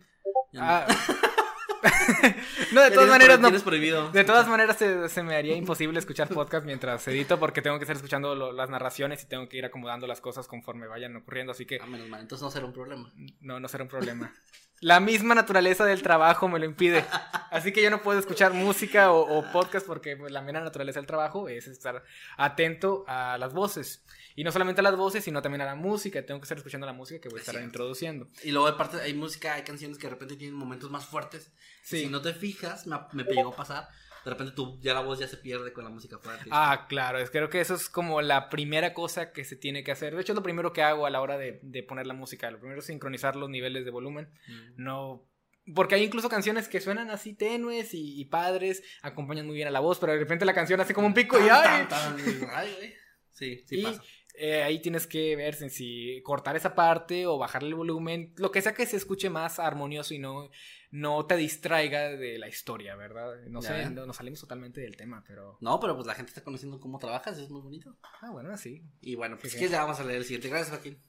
[0.52, 0.60] No.
[0.62, 0.86] Ah.
[2.72, 3.50] no, de todas maneras, no.
[3.60, 4.10] prohibido.
[4.10, 7.84] De todas maneras, se, se me haría imposible escuchar podcast mientras edito porque tengo que
[7.84, 11.52] estar escuchando lo- las narraciones y tengo que ir acomodando las cosas conforme vayan ocurriendo.
[11.52, 13.12] Así que Ah, menos mal, entonces no será un problema.
[13.40, 14.32] no, no será un problema.
[14.80, 17.04] La misma naturaleza del trabajo me lo impide.
[17.50, 21.00] Así que yo no puedo escuchar música o, o podcast porque pues, la mera naturaleza
[21.00, 22.04] del trabajo es estar
[22.36, 24.04] atento a las voces.
[24.38, 26.24] Y no solamente a las voces, sino también a la música.
[26.24, 27.66] Tengo que estar escuchando la música que voy a Es estar cierto.
[27.66, 28.28] introduciendo.
[28.44, 31.52] Y luego aparte hay música, hay canciones que de repente tienen momentos más fuertes.
[31.82, 32.02] Sí.
[32.02, 33.88] Si no te fijas, me, me llegó a pasar.
[34.24, 36.44] De repente tu, ya la voz ya se pierde con la música fuerte.
[36.52, 39.90] Ah, claro, es, creo que eso es como la primera cosa que se tiene que
[39.90, 40.14] hacer.
[40.14, 42.48] De hecho, es lo primero que hago a la hora de, de poner la música.
[42.52, 44.28] Lo primero es sincronizar los niveles de volumen.
[44.46, 44.84] Mm.
[44.84, 45.26] No.
[45.74, 49.72] Porque hay incluso canciones que suenan así tenues y, y padres, acompañan muy bien a
[49.72, 51.86] la voz, pero de repente la canción hace como un pico y ¡ay!
[51.86, 52.50] Tan, tan, tan.
[52.54, 52.94] Ay.
[53.32, 54.02] Sí, sí y pasa.
[54.38, 58.62] Eh, ahí tienes que ver si- cortar esa parte o bajarle el volumen, lo que
[58.62, 60.50] sea que se escuche más armonioso y no,
[60.90, 63.34] no te distraiga de la historia, ¿verdad?
[63.48, 65.58] No Ya sé, no- nos salimos totalmente del tema, pero...
[65.60, 67.96] No, pero pues la gente está conociendo cómo trabajas, es muy bonito.
[68.22, 68.82] Ah, bueno, sí.
[69.00, 70.48] Y bueno, pues Sí, que ya vamos a leer el siguiente.
[70.48, 71.02] Gracias, Joaquín.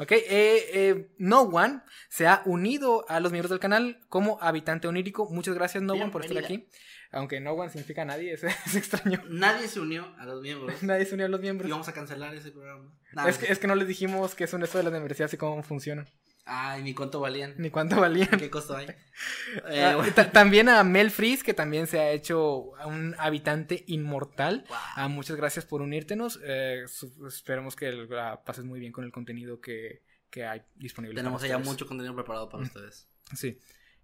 [0.00, 4.86] Ok, eh, eh, No One se ha unido a los miembros del canal como habitante
[4.86, 5.28] onírico.
[5.28, 6.68] Muchas gracias, No One, por estar aquí.
[7.10, 9.22] Aunque No One significa nadie, es, es extraño.
[9.28, 10.82] Nadie se unió a los miembros.
[10.82, 11.70] Nadie se unió a los y miembros.
[11.70, 12.92] vamos a cancelar ese programa.
[13.26, 15.62] Es que, es que no les dijimos qué son esto de las membresías y cómo
[15.62, 16.06] funcionan,
[16.44, 17.54] Ay, ni cuánto valían.
[17.58, 18.28] ni cuánto valían.
[18.38, 18.86] ¿Qué costo hay?
[19.70, 20.12] Eh, Ah, bueno.
[20.32, 24.64] también a Mel Freeze, que también se ha hecho un habitante inmortal.
[24.68, 24.78] Wow.
[24.96, 26.38] Ah, muchas gracias por unírtenos.
[26.44, 26.84] Eh,
[27.26, 31.16] esperemos que la pases muy bien con el contenido que, que hay disponible.
[31.16, 31.72] Tenemos para allá ustedes.
[31.74, 33.08] mucho contenido preparado para ustedes.
[33.34, 33.58] Sí.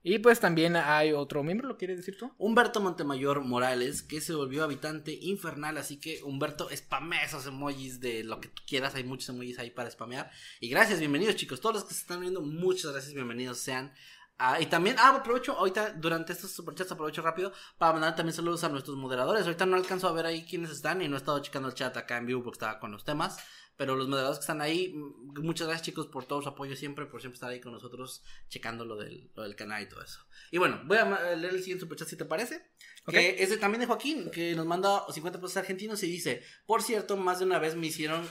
[0.07, 2.31] Y pues también hay otro miembro, ¿lo quieres decir tú?
[2.37, 8.23] Humberto Montemayor Morales, que se volvió habitante infernal, así que Humberto, spamea esos emojis de
[8.23, 10.31] lo que tú quieras, hay muchos emojis ahí para spamear.
[10.61, 13.95] Y gracias, bienvenidos chicos, todos los que se están viendo, muchas gracias, bienvenidos sean.
[14.37, 18.63] Ah, y también, ah, aprovecho, ahorita durante estos superchats aprovecho rápido para mandar también saludos
[18.65, 19.45] a nuestros moderadores.
[19.45, 21.97] Ahorita no alcanzo a ver ahí quiénes están y no he estado checando el chat
[21.97, 23.39] acá en vivo porque estaba con los temas.
[23.77, 27.07] Pero los moderadores que están ahí, mm, muchas gracias chicos por todo su apoyo siempre,
[27.07, 30.21] por siempre estar ahí con nosotros checando lo del, lo del canal y todo eso.
[30.53, 32.63] Y bueno, voy a ma- leer el siguiente superchat si te parece.
[33.07, 33.41] Que Ok.
[33.41, 37.17] es de- también de Joaquín, que nos manda 50 pesos argentinos y dice, por cierto,
[37.17, 38.27] más de una vez me hicieron,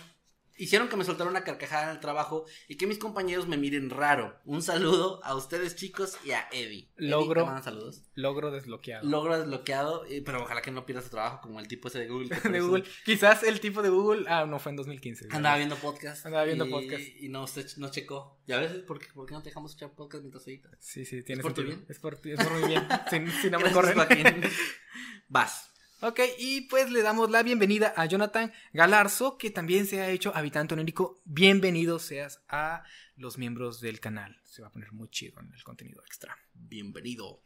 [0.58, 3.90] hicieron que me soltara una carcajada en el trabajo y que mis compañeros me miren
[3.90, 4.40] raro.
[4.46, 6.90] Un saludo a ustedes chicos y a Eddie.
[6.98, 7.42] Eddie, Logro.
[7.42, 8.04] te mandan saludos.
[8.16, 9.08] Logro desbloqueado.
[9.10, 12.30] Logro desbloqueado, pero ojalá que no pierdas tu trabajo como el tipo ese de Google.
[12.52, 12.84] de Google.
[13.06, 14.26] Quizás el tipo de Google.
[14.28, 15.28] Ah, no, fue en 2015.
[15.32, 16.26] Andaba viendo podcast.
[16.26, 17.04] Andaba viendo y- podcast.
[17.20, 18.40] Y no, usted no checó.
[18.46, 20.72] Y a veces, ¿por qué, por qué no te dejamos escuchar podcast mientras editas?
[20.80, 21.86] Sí, sí, tiene ¿Es por tu bien?
[21.90, 22.88] Es por, es por mi bien.
[23.10, 24.42] si, si no me Gracias, corren.
[25.30, 25.73] Vas.
[26.06, 30.36] Ok, y pues le damos la bienvenida a Jonathan Galarzo, que también se ha hecho
[30.36, 31.22] habitante onérico.
[31.24, 32.84] Bienvenido seas a
[33.16, 34.38] los miembros del canal.
[34.44, 36.36] Se va a poner muy chido en el contenido extra.
[36.56, 37.42] Bienvenido.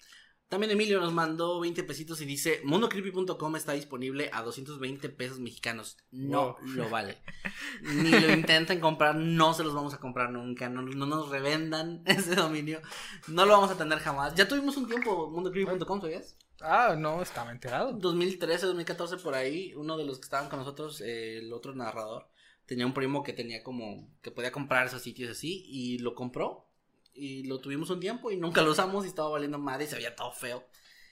[0.49, 5.97] También Emilio nos mandó 20 pesitos y dice, mundocreepy.com está disponible a 220 pesos mexicanos.
[6.09, 6.67] No Wow.
[6.73, 7.19] lo vale.
[7.83, 10.67] Ni lo intenten comprar, no se los vamos a comprar nunca.
[10.67, 12.81] No, no nos revendan ese dominio.
[13.27, 14.33] No lo vamos a tener jamás.
[14.33, 16.35] Ya tuvimos un tiempo mundocreepy.com, ¿sabías?
[16.61, 17.93] Ah, no, estaba enterado.
[17.93, 22.27] 2013, 2014 por ahí, uno de los que estaban con nosotros, eh, el otro narrador,
[22.65, 26.65] tenía un primo que tenía como, que podía comprar esos sitios así y lo compró.
[27.13, 29.95] Y lo tuvimos un tiempo y nunca lo usamos y estaba valiendo madre y se
[29.95, 30.67] veía todo feo.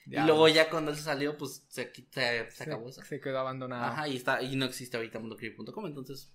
[0.05, 3.01] Ya, y luego ya cuando él se salió, pues se, se, se se, acabó eso.
[3.03, 3.85] se quedó abandonado.
[3.85, 6.31] Ajá, y está, y no existe ahorita mundocreepy.com, entonces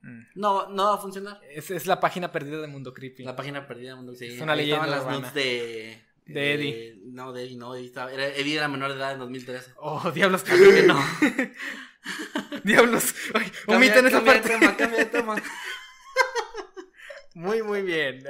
[0.00, 0.22] Mm.
[0.36, 1.40] no, no va a funcionar.
[1.50, 3.24] Es, es la página perdida de Mundo Creepy.
[3.24, 6.94] La página perdida de Mundo sí, Es una leyenda las notes de De Eddie.
[7.04, 9.72] No, de Eddie, no, Eddie, estaba, era, Eddie era menor de edad en 2013.
[9.76, 10.44] Oh, diablos.
[10.46, 11.02] Así que no.
[12.64, 13.14] diablos.
[13.34, 14.48] Ay, omiten esa parte.
[14.50, 15.36] tema, cambia de tema.
[17.34, 18.24] Muy, muy bien.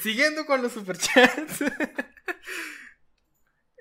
[0.00, 1.64] Siguiendo con los superchats.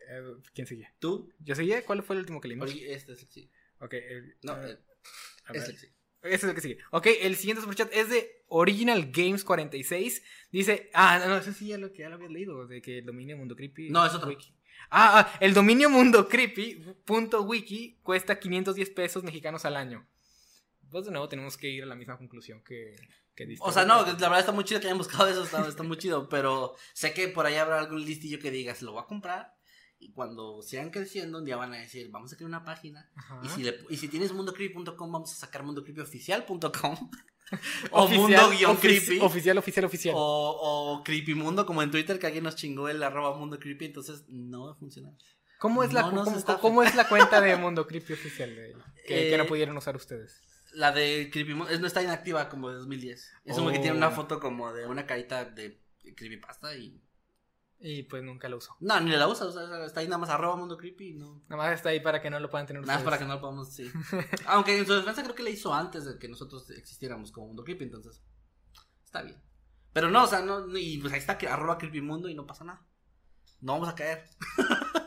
[0.09, 0.21] Eh,
[0.53, 0.89] ¿Quién sigue?
[0.99, 1.33] ¿Tú?
[1.39, 1.83] ¿Yo seguía?
[1.83, 2.71] ¿Cuál fue el último que leímos?
[2.73, 3.51] Este es el sí.
[3.79, 3.93] Ok.
[3.93, 4.77] el- No, eh, eh,
[5.45, 5.87] a es el sí.
[6.27, 6.77] Ese es el que sigue.
[6.91, 10.23] Ok, el siguiente superchat es de Original Games 46.
[10.51, 13.05] Dice, ah, no, eso sí ya lo que ya lo habías leído, de que el
[13.05, 13.89] dominio Mundo Creepy.
[13.89, 14.29] No, es otro.
[14.29, 14.53] Wiki.
[14.89, 20.07] Ah, ah, el dominio Mundo Creepy punto wiki cuesta 510 pesos mexicanos al año.
[20.89, 22.95] Pues de nuevo tenemos que ir a la misma conclusión que,
[23.35, 23.57] que.
[23.59, 25.97] O sea, no, la verdad está muy chido que hayan buscado eso, está, está muy
[25.97, 29.56] chido, pero sé que por ahí habrá algún listillo que digas, lo voy a comprar
[29.99, 33.41] y cuando sigan creciendo un día van a decir, vamos a crear una página Ajá.
[33.43, 37.09] y si, le, y si tienes mundocreepy.com vamos a sacar mundocreepyoficial.com
[37.91, 40.15] o Oficial, mundo-creepy ofici- Oficial, oficial, oficial.
[40.17, 40.21] o,
[40.99, 44.65] o creepymundo como en Twitter que alguien nos chingó el arroba mundo creepy, entonces no
[44.65, 45.13] va a funcionar.
[45.59, 46.23] ¿Cómo, es la, no
[46.61, 48.75] cómo, es la cuenta de Mundo Creepy oficial de
[49.07, 50.39] que, que no Eh, pudieron usar ustedes?
[50.73, 53.31] La de Creepypasta es- no está inactiva como de 2010.
[53.43, 53.97] Es como que tiene Oh.
[53.97, 55.81] una foto como de una carita de
[56.15, 57.01] Creepypasta y.
[57.79, 58.75] Y pues nunca lo uso.
[58.79, 61.43] No, ni la usa, o sea, está ahí nada más arroba mundo creepy no.
[61.47, 63.35] Nada más está ahí para que no lo puedan tener Nada más para que no
[63.35, 63.91] lo podamos, sí.
[64.47, 67.63] Aunque en su defensa creo que la hizo antes de que nosotros existiéramos como mundo
[67.63, 68.23] creepy, entonces.
[69.05, 69.41] Está bien.
[69.93, 72.47] Pero no, o sea, no, y pues ahí está que arroba creepy mundo y no
[72.47, 72.85] pasa nada.
[73.61, 74.25] No vamos a caer.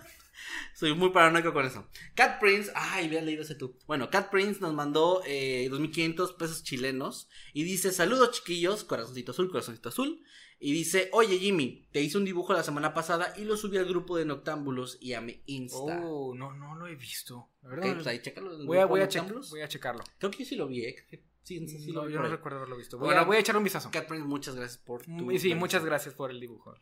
[0.80, 1.86] Soy muy paranoico con eso.
[2.14, 3.76] Cat Prince, ay, había leído ese tú.
[3.86, 9.50] Bueno, Cat Prince nos mandó eh, 2.500 pesos chilenos y dice: Saludos chiquillos, corazoncito azul,
[9.50, 10.24] corazoncito azul.
[10.58, 13.84] Y dice: Oye Jimmy, te hice un dibujo la semana pasada y lo subí al
[13.84, 16.00] grupo de Noctámbulos y a mi Insta.
[16.02, 17.50] Oh, no, no lo he visto.
[17.60, 18.64] La verdad, pues ahí chécalo.
[18.64, 19.08] voy, a, voy, a
[19.50, 20.02] voy a checarlo.
[20.16, 20.96] Creo que yo sí lo vi, ¿eh?
[21.42, 22.96] Sí, sí, sí No, yo no recuerdo haberlo visto.
[22.96, 23.90] Voy, Bueno, a, voy a echarle un vistazo.
[23.90, 25.10] Cat Prince, muchas gracias por tu.
[25.10, 26.74] Mm, Sí, muchas gracias por el dibujo.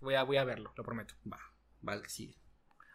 [0.00, 1.14] Voy a, voy a verlo, lo prometo.
[1.30, 1.40] Va,
[1.86, 2.34] va el que sigue.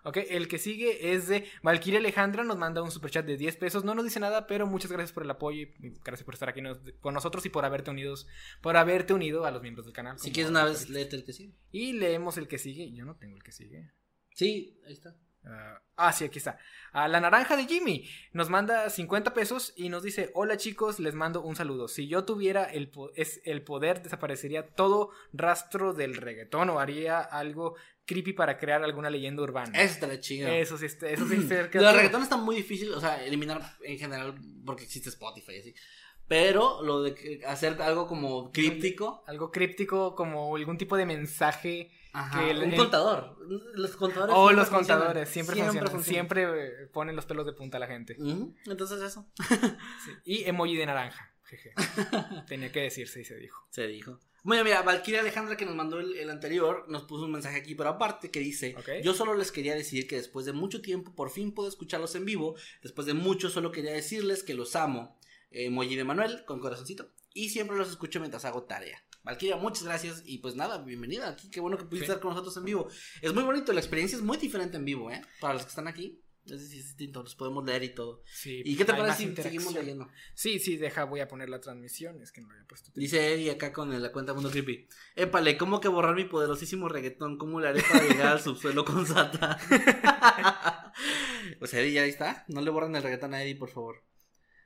[0.05, 3.83] Ok, el que sigue es de Valkyria Alejandra, nos manda un superchat de 10 pesos,
[3.85, 5.71] no nos dice nada, pero muchas gracias por el apoyo y
[6.03, 8.27] gracias por estar aquí nos- con nosotros y por haberte unidos,
[8.61, 10.19] por haberte unido a los miembros del canal.
[10.19, 10.93] Si quieres una vez, ahorita.
[10.93, 11.53] léete el que sigue.
[11.71, 13.91] Y leemos el que sigue, yo no tengo el que sigue.
[14.35, 15.15] Sí, ahí está.
[15.45, 16.57] Ah, ah, sí, aquí está.
[16.91, 21.15] A la naranja de Jimmy nos manda 50 pesos y nos dice, hola chicos, les
[21.15, 21.87] mando un saludo.
[21.87, 27.19] Si yo tuviera el, po- es, el poder, desaparecería todo rastro del reggaetón o haría
[27.19, 27.75] algo
[28.05, 29.81] creepy para crear alguna leyenda urbana.
[29.81, 30.49] Eso está la chido.
[30.49, 31.35] Eso sí, está- eso sí.
[31.73, 34.35] Lo del reggaetón está muy difícil, o sea, eliminar en general
[34.65, 35.75] porque existe Spotify y así.
[36.27, 39.23] Pero lo de hacer algo como críptico.
[39.27, 41.91] Algo críptico como algún tipo de mensaje.
[42.13, 43.37] Ajá, que el- un el- contador.
[43.75, 44.33] Los contadores.
[44.35, 44.99] O siempre los funcionan.
[45.03, 46.05] contadores, siempre, funcionan, funcionan.
[46.05, 46.43] Siempre
[46.83, 48.15] eh, ponen los pelos de punta a la gente.
[48.65, 49.27] Entonces eso.
[49.49, 50.11] Sí.
[50.25, 51.29] Y emoji de naranja.
[51.45, 51.73] Jeje.
[52.47, 53.65] Tenía que decirse y se dijo.
[53.69, 54.19] Se dijo.
[54.43, 57.75] Bueno, mira, Valkyria Alejandra que nos mandó el, el anterior nos puso un mensaje aquí,
[57.75, 61.29] pero aparte que dice, yo solo les quería decir que después de mucho tiempo por
[61.29, 65.17] fin puedo escucharlos en vivo, después de mucho solo quería decirles que los amo,
[65.51, 69.01] eh, emoji de Manuel con corazoncito, y siempre los escucho mientras hago tarea.
[69.23, 72.11] Valkyria, muchas gracias y pues nada, bienvenida aquí, qué bueno que pudiste Sí.
[72.11, 72.89] estar con nosotros en vivo.
[73.21, 75.21] Es muy bonito, la experiencia es muy diferente en vivo, ¿eh?
[75.39, 78.21] Para los que están aquí, es distinto, los podemos leer y todo.
[78.25, 80.09] Sí, ¿Y qué te parece si seguimos leyendo?
[80.33, 82.21] Sí, sí, deja, voy a poner la transmisión.
[82.21, 82.91] Es que no lo había puesto.
[82.95, 84.89] Dice Eddie acá con la cuenta Mundo Creepy.
[85.15, 87.37] Épale, ¿cómo que borrar mi poderosísimo reggaetón?
[87.37, 89.57] ¿Cómo le haré para llegar al subsuelo con Sata?
[91.59, 92.43] pues Eddie, ya ahí está.
[92.49, 94.03] No le borran el reggaetón a Eddie, por favor.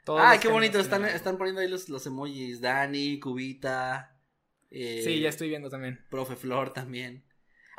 [0.03, 0.79] Todos los qué bonito.
[0.79, 2.59] Están, están poniendo ahí los, los emojis.
[2.59, 4.16] Dani, Cubita.
[4.71, 6.05] Eh, Sí, ya estoy viendo también.
[6.09, 7.23] Profe Flor también.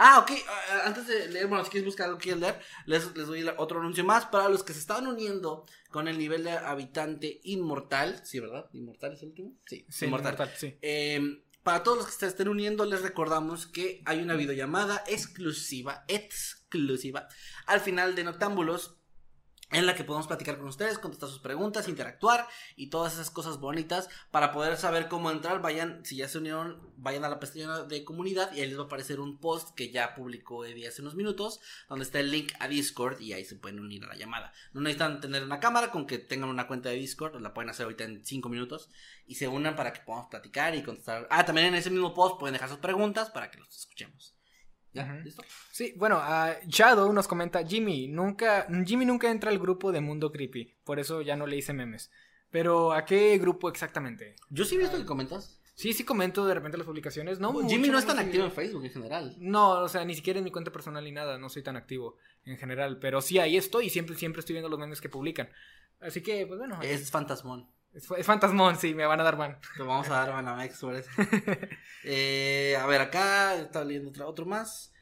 [0.01, 0.31] Ah, ok.
[0.49, 3.45] ah, Antes de leer, bueno, si quieres buscar algo que quieres leer, les, les doy
[3.57, 8.21] otro anuncio más para los que se estaban uniendo con el nivel de habitante inmortal.
[8.25, 8.67] Sí, ¿verdad?
[8.73, 9.53] ¿Inmortal es el último?
[9.67, 10.35] Sí, Sí, inmortal.
[10.35, 10.79] inmortal, sí.
[10.83, 16.05] Eh, para todos los que se estén uniendo, les recordamos que hay una videollamada exclusiva,
[16.07, 17.29] exclusiva,
[17.67, 18.98] al final de Noctámbulos,
[19.71, 22.47] en la que podemos platicar con ustedes, contestar sus preguntas, interactuar
[22.77, 25.61] y todas esas cosas bonitas para poder saber cómo entrar.
[25.61, 28.85] Vayan, si ya se unieron, vayan a la pestaña de comunidad y ahí les va
[28.85, 32.53] a aparecer un post que ya publicó Eddie hace unos minutos, donde está el link
[32.61, 34.53] a Discord y ahí se pueden unir a la llamada.
[34.73, 37.85] No necesitan tener una cámara, con que tengan una cuenta de Discord, la pueden hacer
[37.85, 38.89] ahorita en 5 minutos
[39.27, 41.27] y se unan para que podamos platicar y contestar.
[41.31, 44.38] Ah, también en ese mismo post pueden dejar sus preguntas para que los escuchemos.
[44.93, 45.43] ¿Listo?
[45.71, 50.33] Sí, bueno, a Shadow nos comenta, Jimmy, nunca, Jimmy nunca entra al grupo de Mundo
[50.33, 52.11] Creepy, por eso ya no le hice memes.
[52.51, 54.35] Pero, ¿a qué grupo exactamente?
[54.49, 55.61] Yo sí he visto que comentas.
[55.75, 58.51] Sí, sí comento de repente las publicaciones, no Jimmy no es tan activo en.
[58.51, 59.37] Facebook en general.
[59.39, 62.17] No, o sea, ni siquiera en mi cuenta personal ni nada, no soy tan activo
[62.45, 65.49] en general, pero sí, ahí estoy y siempre, siempre estoy viendo los memes que publican.
[66.01, 67.69] Así que, pues bueno, es, Es fantasmón.
[68.17, 69.59] Es fantasmón, sí, me van a dar ban.
[69.77, 71.11] Te vamos a dar Banamex por eso.
[72.05, 74.95] Eh, a ver, acá estaba leyendo otro, otro más.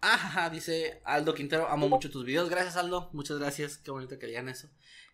[0.00, 2.50] Ajá, dice Aldo Quintero, amo mucho tus videos.
[2.50, 3.08] Gracias, Aldo.
[3.12, 3.78] Muchas gracias.
[3.78, 4.68] Qué bonito que digan eso.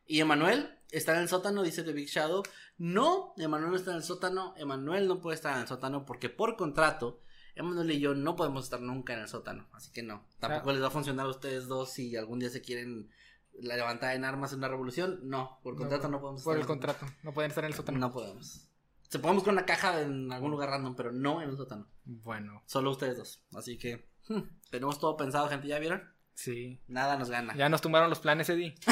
[0.07, 2.43] Y Emanuel está en el sótano, dice The Big Shadow.
[2.79, 4.55] No, Emanuel no está en el sótano.
[4.57, 7.23] Emanuel no puede estar en el sótano porque por contrato,
[7.55, 9.69] Emanuel y yo no podemos estar nunca en el sótano.
[9.73, 10.27] Así que no.
[10.41, 13.11] Tampoco les va a funcionar a ustedes dos si algún día se quieren
[13.63, 15.21] la levantar en armas en una revolución.
[15.23, 17.77] No, por contrato no, podemos Por estar el en contrato, no pueden estar en el
[17.77, 17.99] sótano.
[17.99, 18.69] no podemos.
[19.09, 21.87] Se podemos buscar una caja en algún lugar random, pero no en el sótano.
[22.05, 23.43] Bueno, Solo ustedes dos.
[23.55, 24.41] Así que hmm,
[24.71, 25.69] tenemos todo pensado, gente.
[25.69, 26.03] ¿Ya vieron?
[26.35, 26.81] sí.
[26.89, 27.55] Nada nos gana.
[27.57, 28.75] Ya nos tumbaron los planes, Eddie.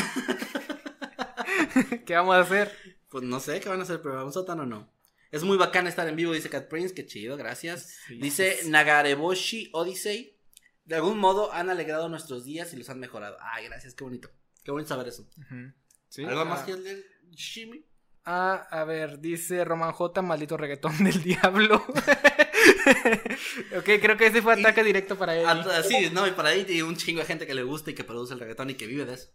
[2.07, 2.73] ¿Qué vamos a hacer?
[3.09, 4.89] Pues no sé qué van a hacer, pero un sótano no.
[5.31, 6.95] Es muy bacán estar en vivo, dice Cat Prince.
[6.95, 7.97] Qué chido, gracias.
[8.07, 8.71] Sí, dice sí.
[8.71, 10.37] Nagareboshi Odyssey.
[10.85, 13.37] De algún modo han alegrado nuestros días y los han mejorado.
[13.41, 14.29] Ay, gracias, qué bonito.
[14.64, 15.28] Qué bonito saber eso.
[16.08, 17.84] Sí, ¿Algo ah, más que el del Shimi?
[18.24, 21.76] Ah, a ver, dice Roman J, maldito reggaetón del diablo.
[23.76, 25.46] ok, creo que ese fue ataque directo para él.
[25.88, 28.04] Sí, no, y para ahí hay un chingo de gente que le gusta y que
[28.04, 29.30] produce el reggaetón y que vive de eso.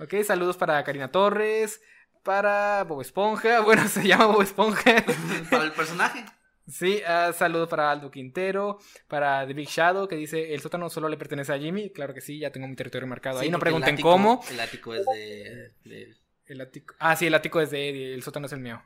[0.00, 1.80] Ok, saludos para Karina Torres,
[2.24, 3.60] para Bob Esponja.
[3.64, 5.04] Bueno, se llama Bob Esponja.
[5.50, 6.24] Para el personaje.
[6.66, 11.08] Sí, ah, saludo para Aldo Quintero, para The Big Shadow, que dice, el sótano solo
[11.08, 11.90] le pertenece a Jimmy.
[11.90, 13.38] Claro que sí, ya tengo mi territorio marcado.
[13.40, 14.40] Sí, Ahí no el pregunten ático- cómo.
[14.50, 15.72] El ático es de.
[15.84, 16.94] de- El ático...
[16.98, 18.82] Ah, sí, el ático es de Eddie, el sótano es el mío.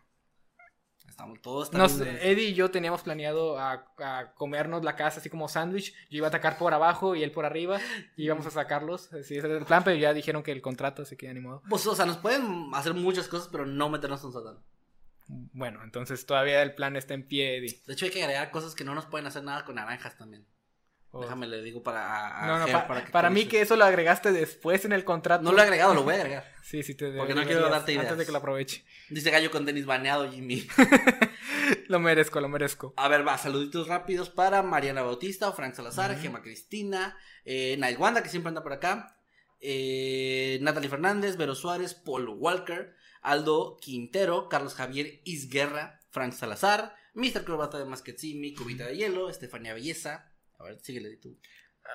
[1.08, 5.48] estamos todos Nos, Eddie y yo teníamos planeado a, a comernos la casa así como
[5.48, 5.92] sándwich.
[6.10, 7.80] Yo iba a atacar por abajo y él por arriba.
[8.16, 9.12] Y íbamos a sacarlos.
[9.12, 11.62] Así ese era el plan, pero ya dijeron que el contrato, así que ni modo.
[11.68, 14.62] Pues, o sea, nos pueden hacer muchas cosas, pero no meternos en un sótano.
[15.28, 17.82] Bueno, entonces todavía el plan está en pie, Eddie.
[17.86, 20.46] De hecho, hay que agregar cosas que no nos pueden hacer nada con naranjas también.
[21.10, 22.04] O- Déjame le digo para.
[22.06, 24.92] a- a No, no, Ger pa- para para, mí que eso lo agregaste después en
[24.92, 25.42] el contrato.
[25.42, 26.44] No lo he agregado, lo voy a agregar.
[26.62, 28.04] Sí, sí, te Porque no quiero darte ideas.
[28.04, 28.84] Antes de que lo aproveche.
[29.08, 30.66] Dice Gallo con tenis baneado, Jimmy.
[31.88, 32.92] Lo merezco, lo merezco.
[32.96, 36.20] A ver, va, saluditos rápidos para Mariana Bautista, Frank Salazar, Ujú.
[36.22, 39.18] Gema Cristina, eh, Wanda, que siempre anda por acá,
[39.60, 42.94] eh, Natalie Fernández, Vero Suárez, Paul Walker,
[43.30, 47.44] Aldo Quintero, Carlos Javier Isguerra, Frank Salazar, Mr.
[47.44, 50.32] Corbata de Masquetzimi, Cubita de Hielo, Estefanía Belleza.
[50.58, 51.38] A ver, síguele tú.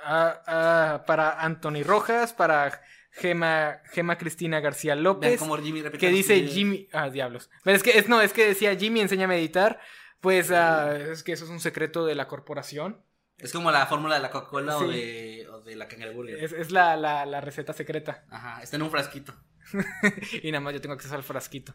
[0.03, 2.81] Ah, para Anthony Rojas, para
[3.11, 5.39] Gema, Gema Cristina García López.
[5.39, 6.47] cómo Jimmy que dice.
[6.47, 6.88] Jimmy.
[6.91, 7.49] Ah, diablos.
[7.63, 9.79] Pero es que es, no, es que decía Jimmy, enséñame a editar.
[10.19, 13.03] Pues ah, es que eso es un secreto de la corporación.
[13.38, 16.25] Es como la fórmula de la Coca-Cola o, de, o de la Kangaroo.
[16.27, 18.23] Es, es la, la, la receta secreta.
[18.29, 19.34] Ajá, está en un frasquito.
[20.43, 21.74] y nada más yo tengo acceso al frasquito.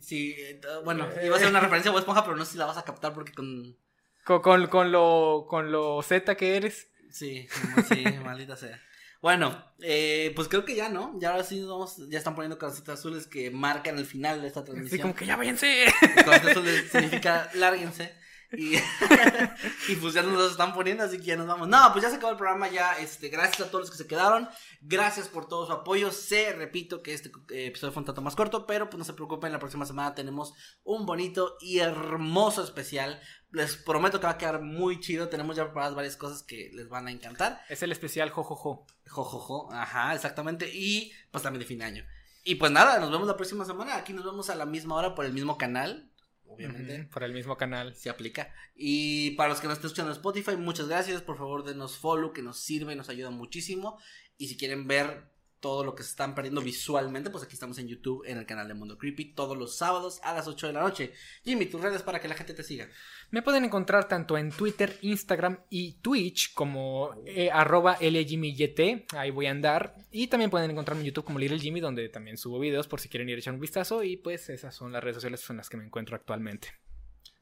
[0.00, 2.58] Sí, eh, bueno, iba a ser una referencia a Bob Esponja, pero no sé si
[2.58, 3.76] la vas a captar porque con...
[4.24, 6.88] Con, con, con lo, con lo Z que eres.
[7.10, 7.46] Sí,
[7.88, 8.80] sí, maldita sea.
[9.20, 11.16] Bueno, eh, pues creo que ya, ¿no?
[11.20, 14.48] Ya ahora sí nos vamos, ya están poniendo casitas azules que marcan el final de
[14.48, 15.02] esta Así transmisión.
[15.02, 15.84] como que ya váyanse.
[15.84, 18.12] Y Casitas azules significa lárguense.
[18.56, 18.76] Y,
[19.88, 21.68] y pues ya nos los están poniendo, así que ya nos vamos.
[21.68, 24.06] No, pues ya se acabó el programa, ya, este, gracias a todos los que se
[24.06, 24.48] quedaron.
[24.80, 26.10] Gracias por todo su apoyo.
[26.10, 29.14] Sé, repito, que este eh, episodio fue un tanto más corto, pero pues no se
[29.14, 33.20] preocupen, la próxima semana tenemos un bonito y hermoso especial.
[33.50, 35.28] Les prometo que va a quedar muy chido.
[35.28, 37.60] Tenemos ya preparadas varias cosas que les van a encantar.
[37.68, 38.86] Es el especial jojojo.
[39.06, 40.70] Jojojo, ajá, exactamente.
[40.72, 42.06] Y pues también de fin de año.
[42.44, 43.96] Y pues nada, nos vemos la próxima semana.
[43.96, 46.11] Aquí nos vemos a la misma hora por el mismo canal.
[46.54, 47.00] Obviamente.
[47.00, 47.94] Ujú, Por el mismo canal.
[47.94, 48.52] Se aplica.
[48.74, 51.22] Y para los que nos estén escuchando en Spotify, muchas gracias.
[51.22, 53.98] Por favor, denos follow, que nos sirve, nos ayuda muchísimo.
[54.38, 55.31] Y si quieren ver
[55.62, 58.66] todo lo que se están perdiendo visualmente, pues aquí estamos en YouTube, en el canal
[58.66, 61.12] de Mundo Creepy, todos los sábados a las 8 de la noche.
[61.44, 62.88] Jimmy, tus redes para que la gente te siga.
[63.30, 69.46] Me pueden encontrar tanto en Twitter, Instagram y Twitch como eh, arroba LJimmyYT, ahí voy
[69.46, 69.94] a andar.
[70.10, 73.08] Y también pueden encontrarme en YouTube como Little Jimmy, donde también subo videos por si
[73.08, 74.02] quieren ir a echar un vistazo.
[74.02, 76.68] Y pues esas son las redes sociales en las que me encuentro actualmente.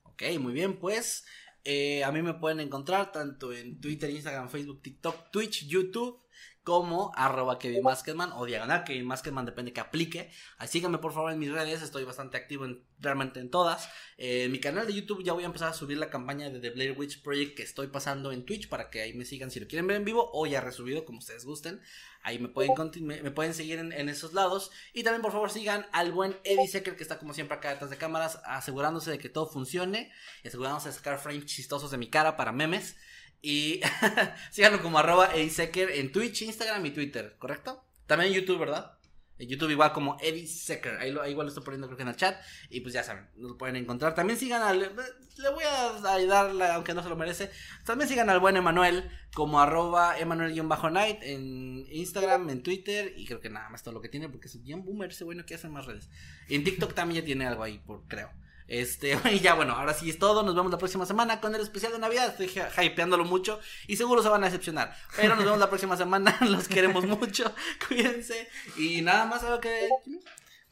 [0.04, 1.24] Ok, muy bien, pues
[1.64, 6.22] eh, a mí me pueden encontrar tanto en Twitter, Instagram, Facebook, TikTok, Twitch, YouTube,
[6.62, 10.30] como arroba Kevin Maskedman o diagonal Kevin Maskedman, depende que aplique.
[10.58, 13.88] Así síganme por favor en mis redes, estoy bastante activo en, realmente en todas.
[14.18, 16.61] Eh, en mi canal de YouTube ya voy a empezar a subir la campaña de
[16.61, 19.58] The Blair Witch Project que estoy pasando en Twitch para que ahí me sigan si
[19.58, 21.80] lo quieren ver en vivo o ya resubido como ustedes gusten.
[22.22, 24.70] Ahí me pueden seguir en, en esos lados.
[24.92, 27.88] Y también por favor sigan al buen Eddie Secker que está como siempre acá detrás
[27.88, 30.12] de cámaras asegurándose de que todo funcione
[30.44, 32.96] y asegurándose de sacar frames chistosos de mi cara para memes.
[33.43, 33.80] Y
[34.51, 37.84] síganlo como arroba Eddie Secker en Twitch, Instagram y Twitter, ¿correcto?
[38.07, 38.99] También en YouTube, ¿verdad?
[39.41, 40.99] En YouTube igual como Eddie Secker.
[40.99, 42.36] Ahí, lo, ahí igual lo estoy poniendo creo que en el chat.
[42.68, 44.14] Y pues ya saben, nos lo pueden encontrar.
[44.14, 44.78] También sigan al...
[44.80, 47.51] Le voy a ayudar, aunque no se lo merece.
[47.86, 53.14] También sigan al buen Emanuel como arroba Emanuel-night en Instagram, en Twitter.
[53.16, 55.47] Y creo que nada más todo lo que tiene porque es bien boomer ese bueno
[55.47, 56.11] que hace más redes.
[56.51, 58.30] En TikTok también ya tiene algo ahí, por creo.
[58.70, 60.42] Este, y ya bueno, ahora sí es todo.
[60.44, 62.28] Nos vemos la próxima semana con el especial de Navidad.
[62.28, 63.58] Estoy hy- hypeándolo mucho
[63.88, 64.96] y seguro se van a decepcionar.
[65.16, 66.38] Pero nos vemos la próxima semana.
[66.48, 67.52] Los queremos mucho.
[67.88, 68.48] Cuídense.
[68.78, 69.88] Y nada más algo que.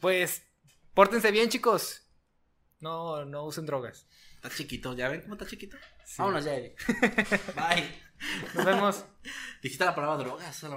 [0.01, 0.43] Pues,
[0.95, 2.03] pórtense bien, chicos.
[2.81, 4.07] No, no usen drogas.
[4.37, 5.77] Está chiquito, ¿ya ven cómo está chiquito?
[6.05, 6.15] Sí.
[6.19, 6.79] Vámonos ya, Eric.
[7.57, 8.09] Bye.
[8.55, 9.05] Nos vemos.
[9.61, 10.63] Dijiste la palabra drogas.
[10.63, 10.77] a la